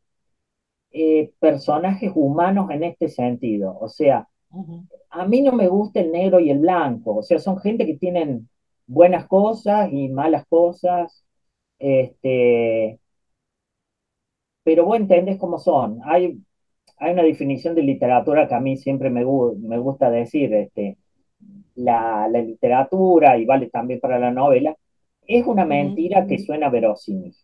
eh, 0.91 1.33
personajes 1.39 2.13
humanos 2.15 2.71
en 2.71 2.83
este 2.83 3.09
sentido, 3.09 3.79
o 3.81 3.89
sea, 3.89 4.29
a 5.11 5.27
mí 5.27 5.43
no 5.43 5.53
me 5.53 5.69
gusta 5.69 6.01
el 6.01 6.13
negro 6.13 6.41
y 6.41 6.51
el 6.51 6.59
blanco, 6.59 7.17
o 7.17 7.23
sea, 7.23 7.39
son 7.39 7.59
gente 7.59 7.87
que 7.87 7.97
tienen 7.97 8.49
buenas 8.87 9.27
cosas 9.27 9.93
y 9.93 10.09
malas 10.09 10.45
cosas, 10.49 11.25
este, 11.79 12.99
pero 14.65 14.85
vos 14.85 14.97
entendés 14.97 15.39
cómo 15.39 15.59
son. 15.59 16.01
Hay, 16.05 16.39
hay 16.99 17.13
una 17.13 17.23
definición 17.23 17.75
de 17.75 17.83
literatura 17.83 18.49
que 18.49 18.55
a 18.55 18.61
mí 18.61 18.77
siempre 18.77 19.11
me, 19.11 19.25
me 19.25 19.79
gusta 19.79 20.11
decir, 20.11 20.53
este, 20.55 20.99
la, 21.77 22.29
literatura, 22.29 23.39
y 23.39 23.45
vale 23.45 23.69
también 23.71 24.01
para 24.01 24.19
la 24.19 24.31
novela, 24.31 24.77
es 25.27 25.47
una 25.47 25.65
mentira 25.65 26.27
que 26.27 26.39
suena 26.39 26.69
verosímil. 26.69 27.35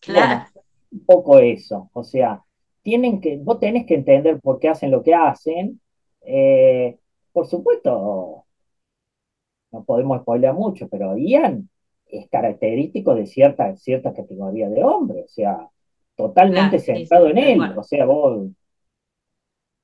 Claro. 0.00 0.46
un 0.92 1.04
poco 1.04 1.38
eso, 1.38 1.90
o 1.92 2.04
sea, 2.04 2.42
tienen 2.82 3.20
que, 3.20 3.36
vos 3.36 3.58
tenés 3.58 3.84
que 3.84 3.96
entender 3.96 4.40
por 4.40 4.58
qué 4.58 4.68
hacen 4.68 4.90
lo 4.90 5.02
que 5.02 5.14
hacen. 5.14 5.80
Eh, 6.22 6.98
por 7.32 7.46
supuesto, 7.46 8.44
no 9.72 9.84
podemos 9.84 10.20
spoiler 10.22 10.52
mucho, 10.52 10.88
pero 10.88 11.16
Ian 11.16 11.68
es 12.06 12.28
característico 12.28 13.14
de 13.14 13.26
cierta, 13.26 13.76
cierta 13.76 14.14
categoría 14.14 14.68
de 14.68 14.82
hombre, 14.82 15.22
o 15.24 15.28
sea, 15.28 15.68
totalmente 16.16 16.78
centrado 16.78 17.28
en 17.28 17.38
él, 17.38 17.60
o 17.76 17.82
sea, 17.82 18.06
vos 18.06 18.48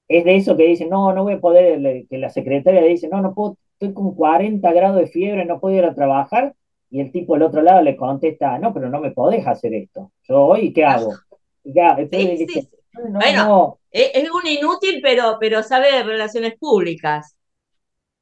es 0.09 0.25
de 0.25 0.37
eso 0.37 0.57
que 0.57 0.67
dicen, 0.67 0.91
no, 0.91 1.13
no 1.13 1.23
voy 1.25 1.35
a 1.35 1.41
poder, 1.41 2.07
que 2.09 2.19
la 2.19 2.31
secretaria 2.31 2.81
le 2.81 2.89
dice, 2.89 3.09
no, 3.09 3.21
no 3.23 3.35
puedo, 3.35 3.57
estoy 3.73 3.95
con 3.95 4.15
40 4.15 4.73
grados 4.73 4.99
de 4.99 5.07
fiebre, 5.07 5.45
no 5.45 5.61
puedo 5.61 5.77
ir 5.77 5.85
a 5.85 5.95
trabajar, 5.95 6.55
y 6.91 7.01
el 7.01 7.11
tipo 7.11 7.35
del 7.35 7.43
otro 7.45 7.63
lado 7.63 7.83
le 7.83 7.97
contesta, 7.97 8.59
no, 8.59 8.73
pero 8.73 8.91
no 8.91 9.01
me 9.01 9.11
podés 9.13 9.47
hacer 9.47 9.75
esto, 9.75 10.13
yo 10.23 10.45
hoy, 10.45 10.73
¿qué 10.73 10.85
hago? 10.85 11.11
bueno, 13.11 13.79
es 13.91 14.31
un 14.31 14.47
inútil, 14.47 15.01
pero, 15.03 15.37
pero 15.41 15.63
sabe 15.63 15.93
de 15.93 16.03
relaciones 16.03 16.57
públicas. 16.59 17.37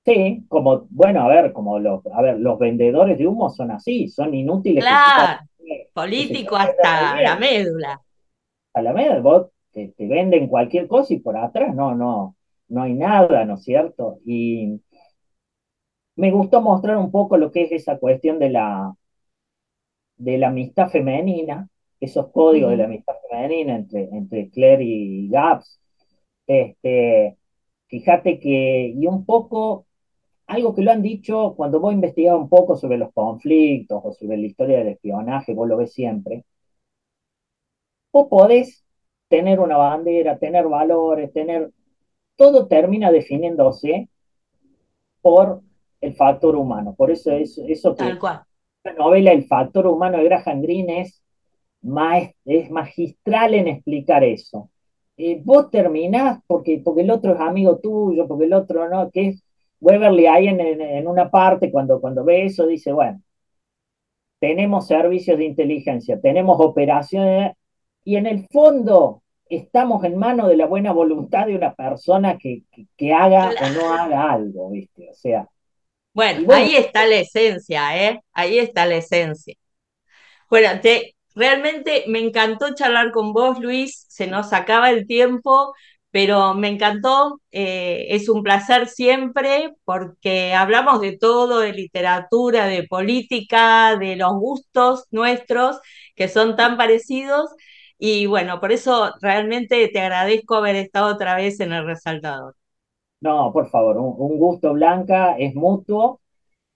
Sí, 0.05 0.45
como, 0.49 0.87
bueno, 0.91 1.23
a 1.23 1.29
ver, 1.29 1.53
como 1.53 1.79
los, 1.79 2.05
a 2.13 2.23
ver, 2.23 2.39
los 2.41 2.59
vendedores 2.59 3.19
de 3.19 3.27
humo 3.27 3.51
son 3.51 3.71
así, 3.71 4.09
son 4.09 4.35
inútiles. 4.35 4.85
Claro, 4.85 5.41
político 5.93 6.57
hasta 6.57 7.21
la 7.21 7.37
médula. 7.37 8.01
A 8.75 8.83
la 8.83 8.93
médula, 8.93 9.21
vos 9.21 9.47
te, 9.71 9.95
venden 9.99 10.49
cualquier 10.49 10.89
cosa 10.89 11.15
y 11.15 11.21
por 11.21 11.37
atrás 11.37 11.75
no, 11.75 11.95
no, 11.95 12.35
no 12.69 12.83
hay 12.83 12.95
nada, 12.95 13.45
¿no 13.45 13.55
es 13.55 13.63
cierto? 13.63 14.19
Y 14.27 14.81
me 16.17 16.31
gustó 16.33 16.61
mostrar 16.61 16.97
un 16.97 17.13
poco 17.13 17.37
lo 17.37 17.53
que 17.53 17.63
es 17.63 17.73
esa 17.73 17.99
cuestión 17.99 18.41
de 18.41 18.51
la, 18.51 18.95
de 20.17 20.39
la 20.39 20.49
amistad 20.49 20.89
femenina, 20.91 21.69
esos 22.03 22.33
códigos 22.33 22.71
de 22.73 22.79
la 22.79 22.85
amistad 22.87 23.15
femenina 23.31 23.77
entre, 23.77 24.09
entre 24.11 24.51
Claire 24.51 24.83
y 24.83 25.29
Gaps. 25.29 25.81
Este, 26.49 27.39
fíjate 27.87 28.41
que, 28.41 28.93
y 28.97 29.07
un 29.07 29.25
poco, 29.25 29.87
algo 30.49 30.75
que 30.75 30.83
lo 30.83 30.91
han 30.91 31.03
dicho 31.03 31.55
cuando 31.57 31.79
vos 31.79 31.95
investigado 31.95 32.39
un 32.39 32.49
poco 32.49 32.77
sobre 32.77 32.99
los 32.99 33.13
conflictos 33.13 34.01
o 34.05 34.13
sobre 34.13 34.37
la 34.37 34.47
historia 34.47 34.79
del 34.79 34.89
espionaje, 34.89 35.55
vos 35.55 35.69
lo 35.69 35.77
ves 35.77 35.93
siempre, 35.93 36.45
vos 38.13 38.27
podés 38.29 38.85
tener 39.29 39.61
una 39.61 39.77
bandera, 39.77 40.39
tener 40.39 40.67
valores, 40.69 41.33
tener... 41.33 41.71
Todo 42.35 42.67
termina 42.67 43.13
definiéndose 43.13 44.09
por 45.21 45.61
el 46.01 46.15
factor 46.15 46.57
humano. 46.57 46.95
Por 46.97 47.13
eso 47.13 47.31
es 47.31 47.57
eso 47.59 47.95
que 47.95 48.19
la 48.85 48.93
novela 48.95 49.31
El 49.31 49.45
factor 49.45 49.87
humano 49.87 50.19
de 50.19 50.25
Graham 50.25 50.63
Greene 50.63 51.03
es, 51.03 51.22
es 52.45 52.71
magistral 52.71 53.55
en 53.55 53.69
explicar 53.69 54.25
eso. 54.25 54.71
Eh, 55.17 55.41
vos 55.45 55.71
terminás 55.71 56.41
porque, 56.47 56.81
porque 56.85 57.03
el 57.03 57.11
otro 57.11 57.35
es 57.35 57.41
amigo 57.41 57.79
tuyo, 57.79 58.27
porque 58.27 58.47
el 58.47 58.55
otro 58.55 58.89
no, 58.89 59.11
que 59.11 59.29
es 59.29 59.45
Weberly 59.81 60.27
ahí 60.27 60.49
en, 60.49 60.61
en, 60.61 61.07
una 61.07 61.31
parte 61.31 61.71
cuando, 61.71 62.01
cuando 62.01 62.25
ve 62.25 62.47
eso 62.47 62.67
dice, 62.67 62.93
bueno, 62.93 63.21
tenemos 64.41 64.87
servicios 64.87 65.39
de 65.39 65.45
inteligencia, 65.45 66.21
tenemos 66.21 66.59
operaciones 66.61 67.53
y 68.05 68.17
en 68.17 68.27
el 68.27 68.49
fondo 68.49 69.23
estamos 69.49 70.03
en 70.05 70.17
manos 70.17 70.49
de 70.49 70.57
la 70.57 70.67
buena 70.67 70.93
voluntad 70.93 71.47
de 71.47 71.57
una 71.57 71.75
persona 71.75 72.39
que, 72.39 72.63
que, 72.97 73.13
haga 73.13 73.51
o 73.51 73.71
no 73.71 73.93
haga 73.93 74.33
algo, 74.33 74.71
¿viste? 74.71 75.11
O 75.11 75.15
sea. 75.15 75.47
Bueno, 76.15 76.53
ahí 76.53 76.77
está 76.77 77.07
la 77.07 77.17
esencia, 77.17 78.09
¿eh? 78.09 78.21
Ahí 78.33 78.59
está 78.59 78.87
la 78.87 78.97
esencia. 78.97 79.55
Bueno, 80.49 80.81
te, 80.81 81.15
realmente 81.35 82.05
me 82.09 82.21
encantó 82.21 82.75
charlar 82.75 83.13
con 83.13 83.33
vos, 83.33 83.59
Luis. 83.61 84.07
Se 84.09 84.27
nos 84.27 84.53
acaba 84.53 84.91
el 84.91 85.07
tiempo, 85.07 85.75
pero 86.11 86.55
me 86.55 86.69
encantó. 86.69 87.41
Eh, 87.51 88.07
es 88.11 88.29
un 88.29 88.43
placer 88.43 88.89
siempre 88.89 89.75
porque 89.85 90.55
hablamos 90.55 91.01
de 91.01 91.17
todo, 91.19 91.61
de 91.61 91.73
literatura, 91.73 92.67
de 92.67 92.85
política, 92.89 93.97
de 93.97 94.17
los 94.17 94.33
gustos 94.35 95.07
nuestros, 95.11 95.81
que 96.15 96.29
son 96.29 96.57
tan 96.57 96.77
parecidos. 96.77 97.51
Y 97.99 98.27
bueno, 98.27 98.61
por 98.61 98.73
eso 98.73 99.13
realmente 99.21 99.89
te 99.89 100.01
agradezco 100.01 100.57
haber 100.57 100.77
estado 100.77 101.15
otra 101.15 101.37
vez 101.37 101.61
en 101.61 101.73
el 101.73 101.87
resaltador. 101.87 102.57
No, 103.21 103.53
por 103.53 103.71
favor, 103.71 103.97
un, 103.99 104.37
gusto, 104.37 104.73
Blanca, 104.73 105.37
es 105.39 105.55
mutuo. 105.55 106.21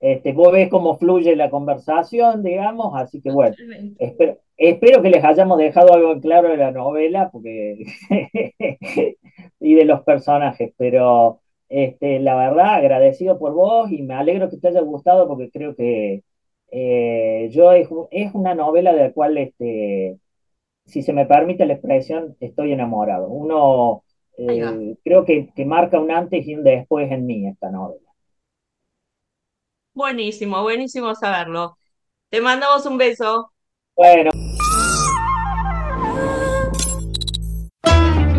Este, 0.00 0.32
vos 0.32 0.52
ves 0.52 0.68
cómo 0.68 0.98
fluye 0.98 1.34
la 1.36 1.50
conversación, 1.50 2.42
digamos, 2.42 2.92
así 2.96 3.22
que 3.22 3.30
bueno, 3.30 3.56
espero, 3.98 4.38
espero 4.56 5.02
que 5.02 5.08
les 5.10 5.24
hayamos 5.24 5.56
dejado 5.58 5.94
algo 5.94 6.20
claro 6.20 6.50
de 6.50 6.58
la 6.58 6.70
novela 6.70 7.30
porque 7.30 7.78
y 9.60 9.74
de 9.74 9.84
los 9.86 10.02
personajes, 10.02 10.74
pero 10.76 11.40
este, 11.68 12.20
la 12.20 12.36
verdad, 12.36 12.74
agradecido 12.74 13.38
por 13.38 13.54
vos 13.54 13.90
y 13.90 14.02
me 14.02 14.14
alegro 14.14 14.50
que 14.50 14.58
te 14.58 14.68
haya 14.68 14.80
gustado 14.82 15.26
porque 15.28 15.50
creo 15.50 15.74
que 15.74 16.22
eh, 16.70 17.48
yo 17.52 17.72
es, 17.72 17.88
es, 18.10 18.34
una 18.34 18.54
novela 18.54 18.92
de 18.92 19.00
la 19.00 19.12
cual 19.12 19.38
este, 19.38 20.18
si 20.84 21.02
se 21.02 21.12
me 21.12 21.26
permite 21.26 21.66
la 21.66 21.74
expresión, 21.74 22.36
estoy 22.40 22.72
enamorado. 22.72 23.28
Uno 23.28 24.04
eh, 24.38 24.96
creo 25.04 25.24
que, 25.24 25.48
que, 25.54 25.64
marca 25.64 26.00
un 26.00 26.10
antes 26.10 26.46
y 26.46 26.54
un 26.54 26.64
después 26.64 27.10
en 27.10 27.26
mí 27.26 27.46
esta 27.48 27.70
novela. 27.70 28.05
Buenísimo, 29.96 30.62
buenísimo 30.62 31.14
saberlo. 31.14 31.78
Te 32.28 32.42
mandamos 32.42 32.84
un 32.84 32.98
beso. 32.98 33.50
Bueno. 33.96 34.30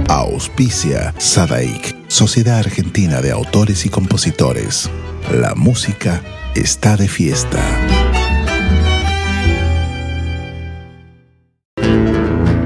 Auspicia 0.07 1.15
Sadaik, 1.17 1.95
Sociedad 2.09 2.59
Argentina 2.59 3.21
de 3.21 3.31
Autores 3.31 3.87
y 3.87 3.89
Compositores. 3.89 4.87
La 5.31 5.55
música 5.55 6.21
está 6.53 6.95
de 6.95 7.07
fiesta. 7.07 8.06